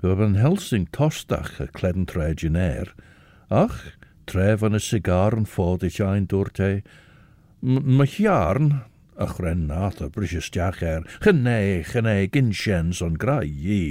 Gwyb 0.00 0.24
yn 0.24 0.40
helsing 0.40 0.88
tostach 0.96 1.60
y 1.60 1.68
cleden 1.76 2.08
tre 2.08 2.32
gener, 2.32 2.94
ach, 3.52 3.92
tref 4.28 4.62
yn 4.66 4.78
y 4.78 4.80
sigar 4.82 5.36
yn 5.38 5.48
ffod 5.48 5.84
eich 5.86 6.00
ein 6.04 6.28
dŵr 6.30 6.50
te. 6.56 6.70
Mae 7.62 8.08
hiarn, 8.10 8.72
a 9.22 9.26
chren 9.28 9.66
nath 9.68 10.00
o 10.02 10.08
brisius 10.10 10.48
diach 10.54 10.80
er, 10.82 11.04
chynne, 11.24 11.82
chynne, 11.86 12.14
gynsiens 12.32 13.02
o'n 13.04 13.18
grai 13.20 13.46
i, 13.48 13.82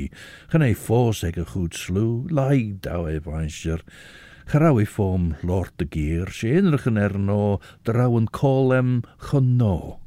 chynne 0.51 0.71
ffos 0.75 1.23
ag 1.27 1.39
y 1.39 1.45
chwd 1.53 1.77
slw, 1.77 2.07
lai 2.33 2.73
daw 2.83 3.07
e 3.09 3.19
fainsier, 3.23 3.83
charaw 4.51 4.81
i 4.81 4.87
ffom 4.89 5.31
lort 5.47 5.83
y 5.83 5.87
gyr, 5.93 6.33
si 6.35 6.55
unrych 6.59 6.89
yn 6.89 6.99
erno, 6.99 7.59
draw 7.87 8.17
yn 8.19 8.27
colem 8.35 8.99
chynno. 9.29 10.01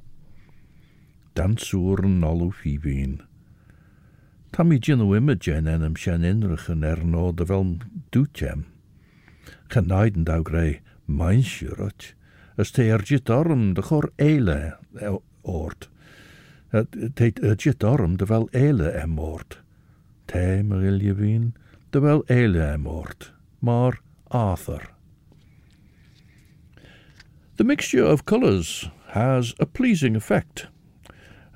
Dan 1.38 1.56
sŵr 1.58 2.04
yn 2.06 2.20
olw 2.26 2.50
ffibin. 2.54 3.22
Tam 4.54 4.70
i 4.70 4.78
dyn 4.78 5.02
o 5.02 5.08
ym 5.16 5.32
y 5.32 5.38
jenen 5.42 5.82
ymsian 5.88 6.26
unrych 6.28 6.68
yn 6.70 6.84
erno, 6.86 7.30
dy 7.34 7.48
fel 7.48 7.72
dwtiem. 8.14 8.68
Cynaid 9.72 10.18
yn 10.18 10.26
daw 10.28 10.42
greu, 10.46 10.76
mae'n 11.06 11.44
siwrot, 11.46 12.12
ys 12.60 12.72
te 12.74 12.86
er 12.92 13.04
jyt 13.08 13.30
orm 13.32 13.72
dy 13.74 13.82
chor 13.88 14.10
eile 14.20 14.58
e- 15.00 15.18
ord. 15.42 15.88
Te 16.72 17.30
er 17.30 17.56
jyt 17.60 17.84
orm 17.86 18.16
dy 18.20 18.28
fel 18.30 18.48
eile 18.54 18.90
em 19.00 19.18
ord. 19.18 19.58
Te, 20.30 20.62
Marilia 20.62 21.14
fi'n, 21.18 21.52
dy 21.92 22.02
fel 22.04 22.24
eile 22.32 22.64
em 22.72 22.86
ord. 22.90 23.30
Mar 23.60 24.00
Arthur. 24.30 24.90
The 27.56 27.64
mixture 27.64 28.04
of 28.04 28.24
colours 28.26 28.88
has 29.10 29.54
a 29.60 29.66
pleasing 29.66 30.16
effect, 30.16 30.66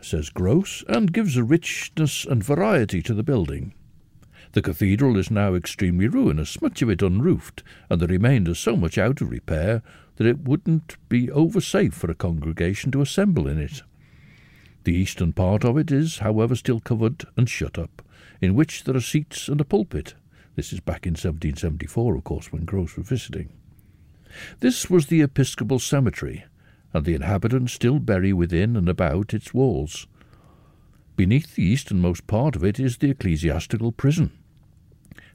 says 0.01 0.31
Gross, 0.31 0.85
and 0.89 1.13
gives 1.13 1.37
a 1.37 1.43
richness 1.43 2.25
and 2.25 2.45
variety 2.45 3.03
to 3.03 3.15
the 3.15 3.25
building. 3.25 3.75
The 4.53 4.63
cathedral 4.63 5.17
is 5.17 5.31
now 5.31 5.55
extremely 5.55 6.09
ruinous, 6.09 6.61
much 6.63 6.81
of 6.83 6.91
it 6.91 7.03
unroofed, 7.03 7.63
and 7.91 8.01
the 8.01 8.07
remainder 8.07 8.55
so 8.55 8.77
much 8.77 8.97
out 8.97 9.21
of 9.21 9.31
repair 9.31 9.83
that 10.17 10.27
it 10.27 10.41
wouldn't 10.41 10.97
be 11.09 11.31
over 11.31 11.61
safe 11.61 11.95
for 11.95 12.11
a 12.11 12.15
congregation 12.15 12.91
to 12.93 13.03
assemble 13.03 13.47
in 13.47 13.59
it. 13.59 13.83
The 14.85 14.95
eastern 14.95 15.33
part 15.33 15.65
of 15.65 15.77
it 15.77 15.93
is, 15.93 16.19
however, 16.19 16.55
still 16.55 16.81
covered 16.81 17.25
and 17.37 17.49
shut 17.49 17.79
up, 17.79 18.03
in 18.41 18.55
which 18.55 18.85
there 18.85 18.97
are 18.97 19.01
seats 19.01 19.49
and 19.49 19.61
a 19.61 19.65
pulpit. 19.65 20.15
This 20.57 20.73
is 20.73 20.81
back 20.81 21.07
in 21.07 21.13
1774, 21.13 22.17
of 22.17 22.25
course, 22.25 22.51
when 22.51 22.65
Grose 22.65 22.97
was 22.97 23.09
visiting. 23.09 23.51
This 24.61 24.89
was 24.89 25.07
the 25.07 25.21
Episcopal 25.21 25.79
cemetery, 25.79 26.45
and 26.93 27.05
the 27.05 27.15
inhabitants 27.15 27.75
still 27.75 27.99
bury 27.99 28.33
within 28.33 28.77
and 28.77 28.89
about 28.89 29.35
its 29.35 29.53
walls. 29.53 30.07
Beneath 31.19 31.57
the 31.57 31.65
easternmost 31.65 32.29
part 32.29 32.55
of 32.55 32.63
it 32.63 32.79
is 32.79 32.99
the 32.99 33.11
ecclesiastical 33.11 33.91
prison. 33.91 34.31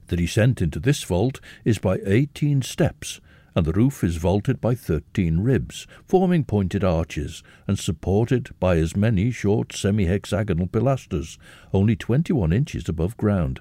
The 0.07 0.15
descent 0.15 0.61
into 0.61 0.79
this 0.79 1.03
vault 1.03 1.41
is 1.65 1.77
by 1.77 1.99
eighteen 2.05 2.61
steps, 2.61 3.19
and 3.53 3.65
the 3.65 3.73
roof 3.73 4.01
is 4.01 4.15
vaulted 4.15 4.61
by 4.61 4.75
thirteen 4.75 5.41
ribs, 5.41 5.85
forming 6.05 6.45
pointed 6.45 6.85
arches, 6.85 7.43
and 7.67 7.77
supported 7.77 8.51
by 8.61 8.77
as 8.77 8.95
many 8.95 9.29
short 9.29 9.73
semi-hexagonal 9.73 10.67
pilasters, 10.67 11.37
only 11.73 11.97
twenty-one 11.97 12.53
inches 12.53 12.87
above 12.87 13.17
ground. 13.17 13.59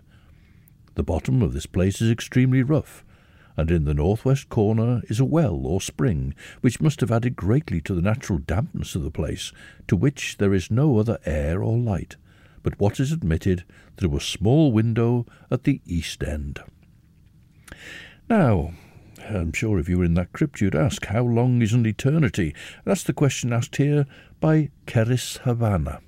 The 0.94 1.02
bottom 1.02 1.42
of 1.42 1.52
this 1.52 1.66
place 1.66 2.00
is 2.00 2.08
extremely 2.08 2.62
rough, 2.62 3.04
and 3.56 3.70
in 3.70 3.84
the 3.84 3.94
northwest 3.94 4.48
corner 4.48 5.02
is 5.08 5.20
a 5.20 5.24
well 5.24 5.66
or 5.66 5.80
spring, 5.80 6.34
which 6.60 6.80
must 6.80 7.00
have 7.00 7.10
added 7.10 7.36
greatly 7.36 7.80
to 7.82 7.94
the 7.94 8.02
natural 8.02 8.38
dampness 8.38 8.94
of 8.94 9.02
the 9.02 9.10
place, 9.10 9.52
to 9.88 9.96
which 9.96 10.38
there 10.38 10.54
is 10.54 10.70
no 10.70 10.98
other 10.98 11.18
air 11.24 11.62
or 11.62 11.76
light, 11.76 12.16
but 12.62 12.78
what 12.80 13.00
is 13.00 13.12
admitted 13.12 13.64
through 13.96 14.16
a 14.16 14.20
small 14.20 14.72
window 14.72 15.26
at 15.50 15.64
the 15.64 15.80
east 15.86 16.22
end. 16.22 16.60
Now, 18.28 18.72
I'm 19.28 19.52
sure 19.52 19.78
if 19.78 19.88
you 19.88 19.98
were 19.98 20.04
in 20.04 20.14
that 20.14 20.32
crypt 20.32 20.60
you'd 20.60 20.74
ask, 20.74 21.06
how 21.06 21.22
long 21.22 21.62
is 21.62 21.72
an 21.72 21.86
eternity? 21.86 22.54
That's 22.84 23.04
the 23.04 23.12
question 23.12 23.52
asked 23.52 23.76
here 23.76 24.06
by 24.40 24.70
Cerys 24.86 25.40
Hafana. 25.40 26.00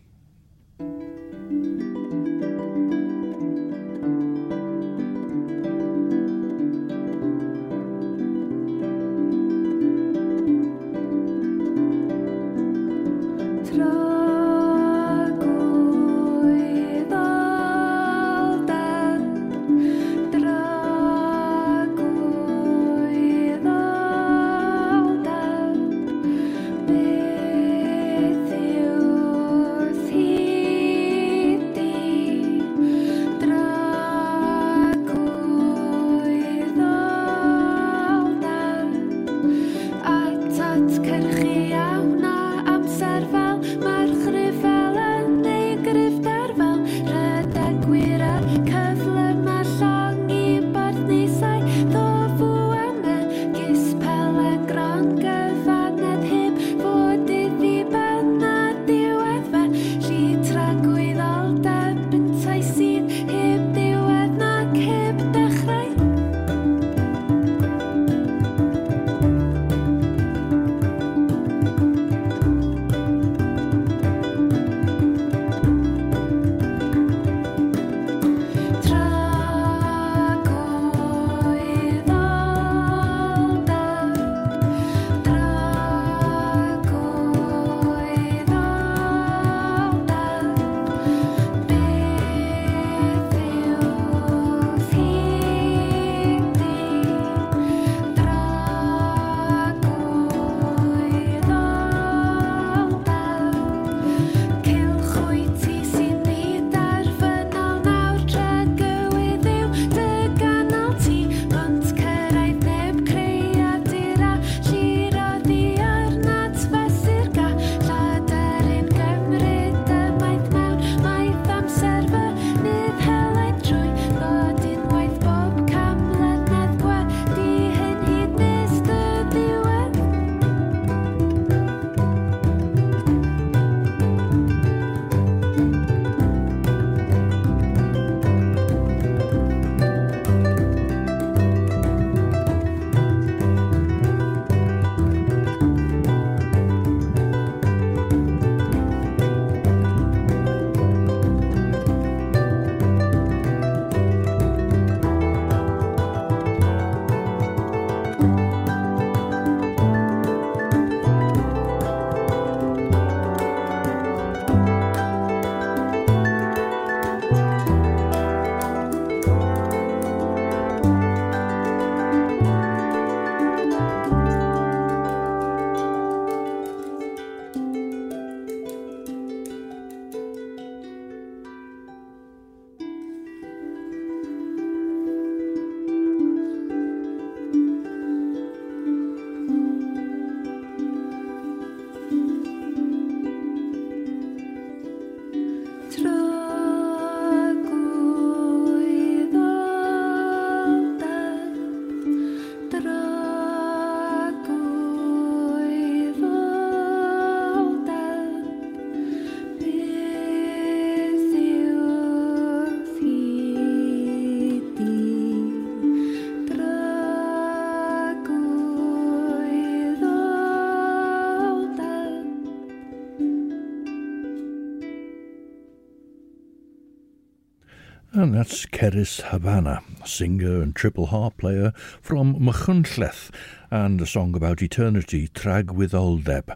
That's 228.35 228.67
Cerys 228.67 229.23
Hafana, 229.23 229.81
singer 230.05 230.61
and 230.61 230.75
triple 230.75 231.07
harp 231.07 231.37
player 231.37 231.73
from 232.03 232.35
Machynlleth, 232.35 233.31
and 233.71 234.01
a 234.01 234.07
song 234.07 234.35
about 234.35 234.61
eternity, 234.61 235.29
Tragwyddoldeb. 235.29 236.49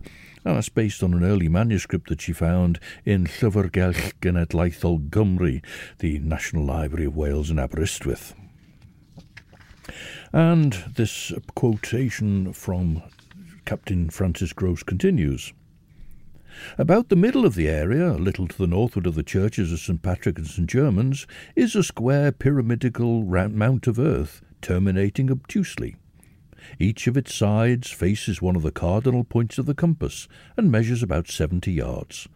And 0.44 0.56
that's 0.56 0.68
based 0.68 1.04
on 1.04 1.14
an 1.14 1.22
early 1.22 1.48
manuscript 1.48 2.08
that 2.08 2.20
she 2.20 2.32
found 2.32 2.80
in 3.04 3.28
Llyfrgell 3.28 4.12
Genedlaethol 4.20 5.08
Gymru, 5.08 5.64
the 6.00 6.18
National 6.18 6.64
Library 6.64 7.06
of 7.06 7.16
Wales 7.16 7.48
in 7.48 7.60
Aberystwyth. 7.60 8.34
And 10.32 10.72
this 10.96 11.32
quotation 11.54 12.52
from 12.54 13.04
Captain 13.66 14.10
Francis 14.10 14.52
Grose 14.52 14.82
continues. 14.82 15.52
About 16.76 17.08
the 17.08 17.16
middle 17.16 17.44
of 17.44 17.54
the 17.54 17.68
area, 17.68 18.12
a 18.12 18.18
little 18.18 18.48
to 18.48 18.58
the 18.58 18.66
northward 18.66 19.06
of 19.06 19.14
the 19.14 19.22
churches 19.22 19.72
of 19.72 19.78
St. 19.78 20.02
Patrick 20.02 20.38
and 20.38 20.46
St. 20.46 20.68
Germans, 20.68 21.26
is 21.54 21.76
a 21.76 21.82
square 21.82 22.32
pyramidal 22.32 23.24
round 23.24 23.54
mount 23.54 23.86
of 23.86 23.98
earth, 23.98 24.42
terminating 24.60 25.30
obtusely. 25.30 25.96
Each 26.78 27.06
of 27.06 27.16
its 27.16 27.34
sides 27.34 27.90
faces 27.90 28.42
one 28.42 28.56
of 28.56 28.62
the 28.62 28.72
cardinal 28.72 29.24
points 29.24 29.58
of 29.58 29.66
the 29.66 29.74
compass 29.74 30.26
and 30.56 30.70
measures 30.70 31.02
about 31.02 31.28
seventy 31.28 31.72
yards. 31.72 32.28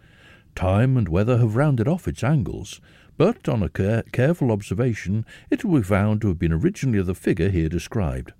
Time 0.54 0.96
and 0.96 1.08
weather 1.08 1.38
have 1.38 1.56
rounded 1.56 1.88
off 1.88 2.06
its 2.06 2.22
angles, 2.22 2.80
but 3.16 3.48
on 3.48 3.62
a 3.62 3.68
care- 3.68 4.04
careful 4.12 4.52
observation 4.52 5.26
it 5.50 5.64
will 5.64 5.80
be 5.80 5.84
found 5.84 6.20
to 6.20 6.28
have 6.28 6.38
been 6.38 6.52
originally 6.52 6.98
of 6.98 7.06
the 7.06 7.14
figure 7.14 7.50
here 7.50 7.68
described. 7.68 8.32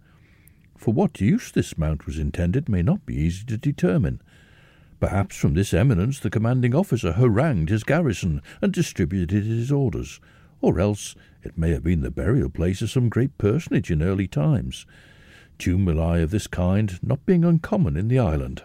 For 0.77 0.93
what 0.93 1.21
use 1.21 1.51
this 1.51 1.79
mount 1.79 2.07
was 2.07 2.19
intended 2.19 2.69
may 2.69 2.83
not 2.83 3.07
be 3.07 3.17
easy 3.17 3.45
to 3.47 3.57
determine. 3.57 4.21
Perhaps 5.03 5.37
from 5.37 5.55
this 5.55 5.75
eminence 5.75 6.21
the 6.21 6.31
commanding 6.31 6.77
officer 6.77 7.15
harangued 7.15 7.71
his 7.71 7.83
garrison 7.83 8.41
and 8.61 8.73
distributed 8.73 9.45
his 9.45 9.73
orders, 9.73 10.21
or 10.61 10.79
else 10.79 11.17
it 11.43 11.59
may 11.59 11.71
have 11.71 11.83
been 11.83 12.03
the 12.03 12.11
burial 12.13 12.49
place 12.49 12.81
of 12.83 12.91
some 12.93 13.09
great 13.09 13.37
personage 13.37 13.91
in 13.91 14.01
early 14.01 14.29
times, 14.29 14.87
tumuli 15.59 16.23
of 16.23 16.31
this 16.31 16.47
kind 16.47 17.01
not 17.03 17.27
being 17.27 17.45
uncommon 17.45 17.97
in 17.97 18.07
the 18.07 18.21
island. 18.21 18.63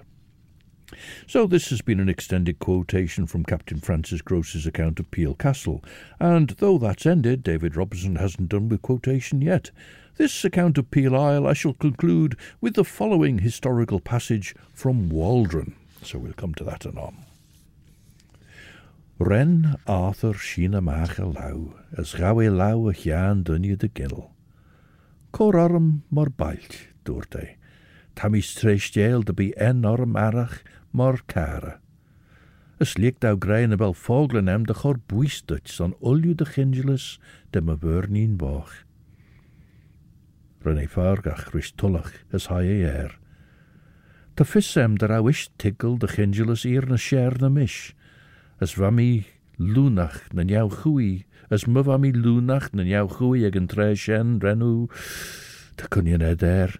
So 1.25 1.47
this 1.47 1.71
has 1.71 1.81
been 1.81 1.99
an 1.99 2.07
extended 2.07 2.59
quotation 2.59 3.25
from 3.25 3.43
Captain 3.43 3.79
Francis 3.79 4.21
Grose's 4.21 4.67
account 4.67 4.99
of 4.99 5.09
Peel 5.09 5.33
Castle, 5.33 5.83
and 6.19 6.51
though 6.59 6.77
that's 6.77 7.07
ended, 7.07 7.41
David 7.41 7.75
Robertson 7.75 8.17
hasn't 8.17 8.49
done 8.49 8.69
with 8.69 8.83
quotation 8.83 9.41
yet. 9.41 9.71
This 10.17 10.45
account 10.45 10.77
of 10.77 10.91
Peel 10.91 11.15
Isle 11.15 11.47
I 11.47 11.53
shall 11.53 11.73
conclude 11.73 12.37
with 12.61 12.75
the 12.75 12.83
following 12.83 13.39
historical 13.39 13.99
passage 13.99 14.53
from 14.71 15.09
Waldron. 15.09 15.73
So 16.03 16.19
we'll 16.19 16.33
come 16.33 16.53
to 16.55 16.63
that 16.63 16.85
anon. 16.85 17.25
Ren 19.19 19.75
Arthur 19.87 20.33
Sheena 20.33 20.81
Macha 20.81 21.25
Lau, 21.25 21.73
as 21.97 22.13
Gawe 22.13 22.45
eh 22.45 22.49
Lau 22.49 22.87
a 22.87 22.93
Jan 22.93 23.43
Dunya 23.43 23.75
de 23.77 23.87
Gill. 23.87 24.29
Cor 25.31 25.55
Orm 25.55 26.03
Mor 26.11 26.29
Bailt, 26.29 26.87
Dorte, 27.03 27.57
Tamis 28.15 28.53
Treestjeel 28.53 29.23
de 29.25 29.33
Bi 29.33 29.53
En 29.57 29.85
Arm 29.85 30.15
Arach 30.15 30.61
Mor 30.91 31.21
Kara. 31.27 31.79
Es 32.79 32.97
liegt 32.97 33.25
au 33.25 33.35
grein 33.37 33.75
wel 33.77 33.93
vogelen 33.93 34.47
hem 34.47 34.65
de 34.65 34.73
chor 34.73 34.99
buistuts 35.05 35.81
an 35.81 35.95
ulju 35.99 36.35
de 36.35 36.45
gingelis 36.45 37.19
de 37.49 37.61
me 37.61 37.75
burnien 37.75 38.37
boch. 38.37 38.85
René 40.61 40.87
Fargach, 40.87 41.51
Rhys 41.53 41.71
Tullach, 41.71 42.13
as 42.31 42.45
high 42.45 42.85
air 42.85 43.17
Ta 44.37 44.43
fysem 44.43 44.99
dar 44.99 45.11
a 45.11 45.23
wish 45.23 45.49
tiggled 45.57 46.03
a 46.03 46.07
chingelus 46.07 46.63
ear 46.63 46.85
na 46.85 46.95
share 46.95 47.33
na 47.41 47.49
mish. 47.49 47.95
As 48.61 48.75
vami 48.75 49.25
lunach 49.57 50.31
na 50.31 50.43
niaw 50.43 50.69
chwi, 50.69 51.25
as 51.49 51.65
my 51.65 51.81
vami 51.81 52.13
lunach 52.13 52.69
na 52.71 52.83
niaw 52.83 53.09
chwi 53.09 53.47
ag 53.47 53.57
yn 53.57 53.65
tre 53.65 53.95
sien 53.97 54.37
renw. 54.37 54.91
Ta 55.73 55.89
cwnion 55.89 56.21
ed 56.21 56.45
er, 56.45 56.77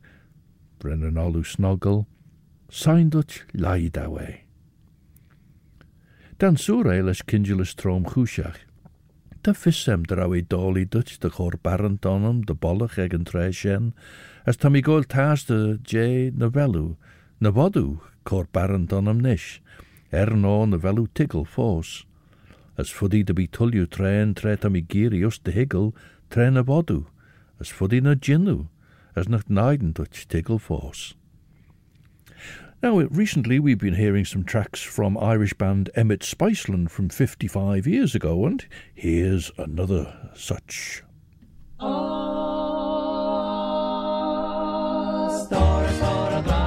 brennan 0.77 1.17
olw 1.17 1.41
snogl, 1.41 2.05
sain 2.69 3.09
dwch 3.09 3.41
laid 3.57 3.97
awe. 3.97 4.29
Dan 6.37 6.61
sŵr 6.61 6.93
eil 6.93 7.09
as 7.09 7.25
cyngelus 7.25 7.73
trom 7.73 8.05
chwsiach. 8.05 8.61
Ta 9.41 9.57
fysem 9.57 10.05
dar 10.05 10.21
awe 10.27 10.45
doli 10.45 10.85
dwch 10.85 11.17
da 11.25 11.33
chor 11.33 11.57
barant 11.57 12.05
onam 12.05 12.45
da 12.45 12.53
bolach 12.53 13.01
ag 13.01 13.17
yn 13.17 13.25
tre 13.25 13.49
sien, 13.49 13.95
as 14.45 14.61
tam 14.61 14.77
i 14.77 14.85
gol 14.85 15.09
tas 15.09 15.49
da 15.49 15.81
je 15.81 16.29
na 16.37 16.53
felw, 16.53 16.93
na 17.39 17.49
er 20.11 20.35
nó 20.35 20.65
na 20.65 20.77
fós. 21.45 22.05
As 22.77 22.89
de 23.23 23.33
bí 23.33 23.47
tullú 23.47 23.85
trein 23.87 24.33
tre 24.33 24.57
tá 24.57 24.69
mi 24.69 24.81
géri 24.81 25.19
just 25.21 25.43
de 25.43 25.51
na 26.51 26.63
bodú, 26.63 27.05
as 27.59 27.69
na 28.01 28.15
as 29.15 29.27
naiden 29.49 29.93
dut 29.93 30.25
tigel 30.29 30.59
fós. 30.59 31.13
Now, 32.83 32.99
recently 33.09 33.59
we've 33.59 33.79
been 33.79 33.95
hearing 33.95 34.25
some 34.25 34.43
tracks 34.43 34.83
from 34.83 35.17
Irish 35.17 35.53
band 35.55 35.89
Emmet 35.95 36.21
Spiceland 36.21 36.91
from 36.91 37.09
55 37.09 37.87
years 37.87 38.13
ago, 38.13 38.45
and 38.45 38.63
here's 38.93 39.51
another 39.57 40.31
such. 40.35 41.03
Stora, 45.37 45.89
stora 45.97 46.43
glad, 46.43 46.66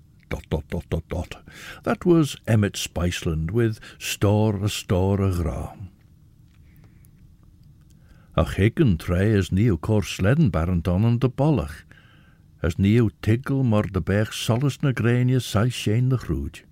Dot, 0.31 0.45
dot, 0.49 0.63
dot, 0.69 0.85
dot, 0.89 1.03
dot. 1.09 1.43
That 1.83 2.05
was 2.05 2.37
Emmett 2.47 2.75
Spiceland 2.75 3.51
with 3.51 3.81
Store 3.99 4.63
a 4.63 4.69
Store 4.69 5.21
a 5.21 5.29
Gra. 5.29 5.75
Ach 8.37 8.55
hicken 8.55 8.97
tre 8.97 9.27
is 9.27 9.51
nieuw 9.51 9.75
kor 9.77 10.03
sledden 10.03 10.49
barent 10.49 10.87
on 10.87 11.19
de 11.19 11.27
bollach. 11.27 11.83
As 12.63 12.77
nieuw 12.77 13.09
tigel 13.21 13.63
mor 13.63 13.91
de 13.91 13.99
berg 13.99 14.31
solis 14.33 14.79
na 14.79 14.93
greinje 14.95 15.41
sai 15.41 15.67
sheen 15.69 16.07
de. 16.15 16.63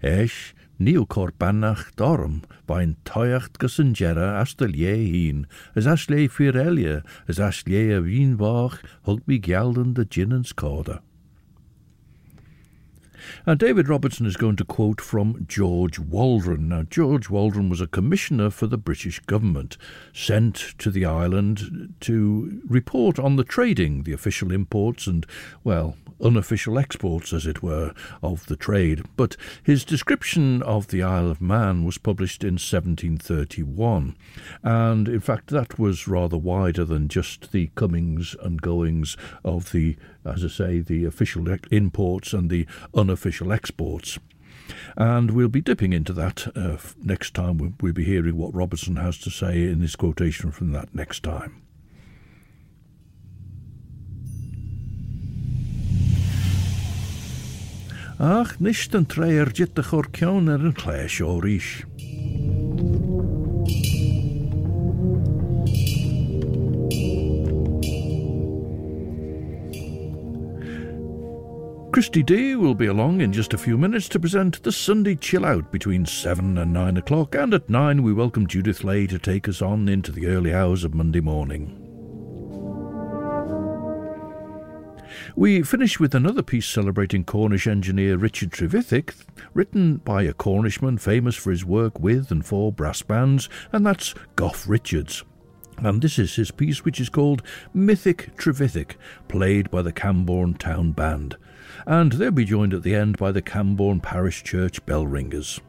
Eis, 0.00 0.54
nieuw 0.78 1.04
kor 1.04 1.32
bannach 1.36 1.92
dorm, 1.96 2.40
bain 2.64 2.96
toiacht 3.04 3.60
gesengera 3.60 4.40
as 4.40 4.54
de 4.54 4.68
lie 4.68 5.04
hien, 5.12 5.46
as 5.76 5.86
as 5.86 6.08
lie 6.08 6.28
firelje, 6.28 7.02
as 7.28 7.38
as 7.38 7.62
a 7.92 8.00
hug 9.02 9.20
mi 9.26 9.38
gelden 9.38 9.92
de 9.92 10.06
ginnens 10.08 10.54
kode. 10.54 11.02
Now, 13.46 13.54
David 13.54 13.88
Robertson 13.88 14.26
is 14.26 14.36
going 14.36 14.56
to 14.56 14.64
quote 14.64 15.00
from 15.00 15.44
George 15.48 15.98
Waldron. 15.98 16.68
Now, 16.68 16.82
George 16.82 17.30
Waldron 17.30 17.68
was 17.68 17.80
a 17.80 17.86
commissioner 17.86 18.50
for 18.50 18.66
the 18.66 18.78
British 18.78 19.20
government, 19.20 19.76
sent 20.12 20.74
to 20.78 20.90
the 20.90 21.04
island 21.04 21.94
to 22.00 22.60
report 22.68 23.18
on 23.18 23.36
the 23.36 23.44
trading, 23.44 24.02
the 24.02 24.12
official 24.12 24.52
imports, 24.52 25.06
and, 25.06 25.26
well, 25.62 25.96
unofficial 26.22 26.78
exports, 26.78 27.32
as 27.32 27.46
it 27.46 27.62
were, 27.62 27.92
of 28.22 28.46
the 28.46 28.56
trade. 28.56 29.04
But 29.16 29.36
his 29.62 29.84
description 29.84 30.62
of 30.62 30.88
the 30.88 31.02
Isle 31.02 31.30
of 31.30 31.40
Man 31.40 31.84
was 31.84 31.98
published 31.98 32.42
in 32.42 32.54
1731, 32.54 34.16
and 34.62 35.08
in 35.08 35.20
fact, 35.20 35.48
that 35.50 35.78
was 35.78 36.08
rather 36.08 36.38
wider 36.38 36.84
than 36.84 37.08
just 37.08 37.52
the 37.52 37.70
comings 37.74 38.36
and 38.42 38.62
goings 38.62 39.16
of 39.44 39.72
the, 39.72 39.96
as 40.24 40.44
I 40.44 40.48
say, 40.48 40.80
the 40.80 41.04
official 41.04 41.46
imports 41.70 42.32
and 42.32 42.50
the 42.50 42.66
unofficial 42.94 43.52
exports. 43.52 44.18
And 44.96 45.32
we'll 45.32 45.48
be 45.48 45.60
dipping 45.60 45.92
into 45.92 46.12
that 46.14 46.46
uh, 46.56 46.78
next 47.02 47.34
time. 47.34 47.76
We'll 47.80 47.92
be 47.92 48.04
hearing 48.04 48.36
what 48.36 48.54
Robertson 48.54 48.96
has 48.96 49.18
to 49.18 49.30
say 49.30 49.64
in 49.64 49.80
his 49.80 49.96
quotation 49.96 50.50
from 50.50 50.72
that 50.72 50.94
next 50.94 51.22
time. 51.22 51.60
Ach, 58.18 58.60
nicht 58.60 58.94
an 58.94 59.06
treier 59.06 59.50
jitte 59.52 59.82
chor 59.82 60.06
cean 60.14 60.48
ar 60.48 60.60
an 60.60 60.72
chléis 60.72 61.18
Christy 71.94 72.24
D 72.24 72.56
will 72.56 72.74
be 72.74 72.86
along 72.86 73.20
in 73.20 73.32
just 73.32 73.54
a 73.54 73.56
few 73.56 73.78
minutes 73.78 74.08
to 74.08 74.18
present 74.18 74.60
the 74.64 74.72
Sunday 74.72 75.14
Chill 75.14 75.44
Out 75.44 75.70
between 75.70 76.04
7 76.04 76.58
and 76.58 76.72
9 76.72 76.96
o'clock, 76.96 77.36
and 77.36 77.54
at 77.54 77.70
9 77.70 78.02
we 78.02 78.12
welcome 78.12 78.48
Judith 78.48 78.82
Lay 78.82 79.06
to 79.06 79.16
take 79.16 79.48
us 79.48 79.62
on 79.62 79.88
into 79.88 80.10
the 80.10 80.26
early 80.26 80.52
hours 80.52 80.82
of 80.82 80.92
Monday 80.92 81.20
morning. 81.20 81.78
We 85.36 85.62
finish 85.62 86.00
with 86.00 86.16
another 86.16 86.42
piece 86.42 86.66
celebrating 86.66 87.22
Cornish 87.22 87.68
engineer 87.68 88.16
Richard 88.16 88.50
Trevithick, 88.50 89.14
written 89.52 89.98
by 89.98 90.24
a 90.24 90.32
Cornishman 90.32 90.98
famous 90.98 91.36
for 91.36 91.52
his 91.52 91.64
work 91.64 92.00
with 92.00 92.32
and 92.32 92.44
for 92.44 92.72
brass 92.72 93.02
bands, 93.02 93.48
and 93.70 93.86
that's 93.86 94.16
Goff 94.34 94.68
Richards. 94.68 95.22
And 95.78 96.02
this 96.02 96.18
is 96.18 96.34
his 96.34 96.50
piece, 96.50 96.84
which 96.84 96.98
is 96.98 97.08
called 97.08 97.44
Mythic 97.72 98.36
Trevithick, 98.36 98.96
played 99.28 99.70
by 99.70 99.82
the 99.82 99.92
Camborne 99.92 100.54
Town 100.54 100.90
Band. 100.90 101.36
And 101.86 102.12
they'll 102.12 102.30
be 102.30 102.44
joined 102.44 102.74
at 102.74 102.82
the 102.82 102.94
end 102.94 103.18
by 103.18 103.32
the 103.32 103.42
Camborne 103.42 104.00
Parish 104.00 104.42
Church 104.42 104.84
bell 104.86 105.06
ringers. 105.06 105.60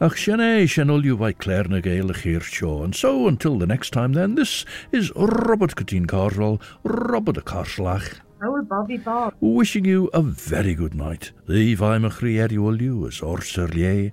Ach 0.00 0.16
sin 0.16 0.88
ulú 0.88 1.16
bhaid 1.20 1.38
cléir 1.38 1.68
na 1.68 1.80
géile 1.80 2.14
chéir 2.14 2.42
seo. 2.42 2.82
And 2.82 2.94
so, 2.94 3.28
until 3.28 3.58
the 3.58 3.66
next 3.66 3.90
time 3.90 4.14
then, 4.14 4.34
this 4.34 4.64
is 4.90 5.12
Robert 5.14 5.76
Cutine 5.76 6.06
Carroll, 6.06 6.60
Robert 6.82 7.36
a 7.36 7.42
Carslach. 7.42 8.20
Oh, 8.42 8.62
Bobby 8.62 8.98
Bob. 8.98 9.34
Wishing 9.40 9.84
you 9.84 10.10
a 10.12 10.22
very 10.22 10.74
good 10.74 10.94
night. 10.94 11.32
A 11.48 11.74
chrieri 12.10 12.56
ulú 12.56 13.06
as 13.06 13.20
lé, 13.20 14.12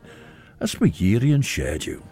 as 0.60 0.80
my 0.80 0.88
and 1.34 1.46
shared 1.46 1.86
you. 1.86 2.04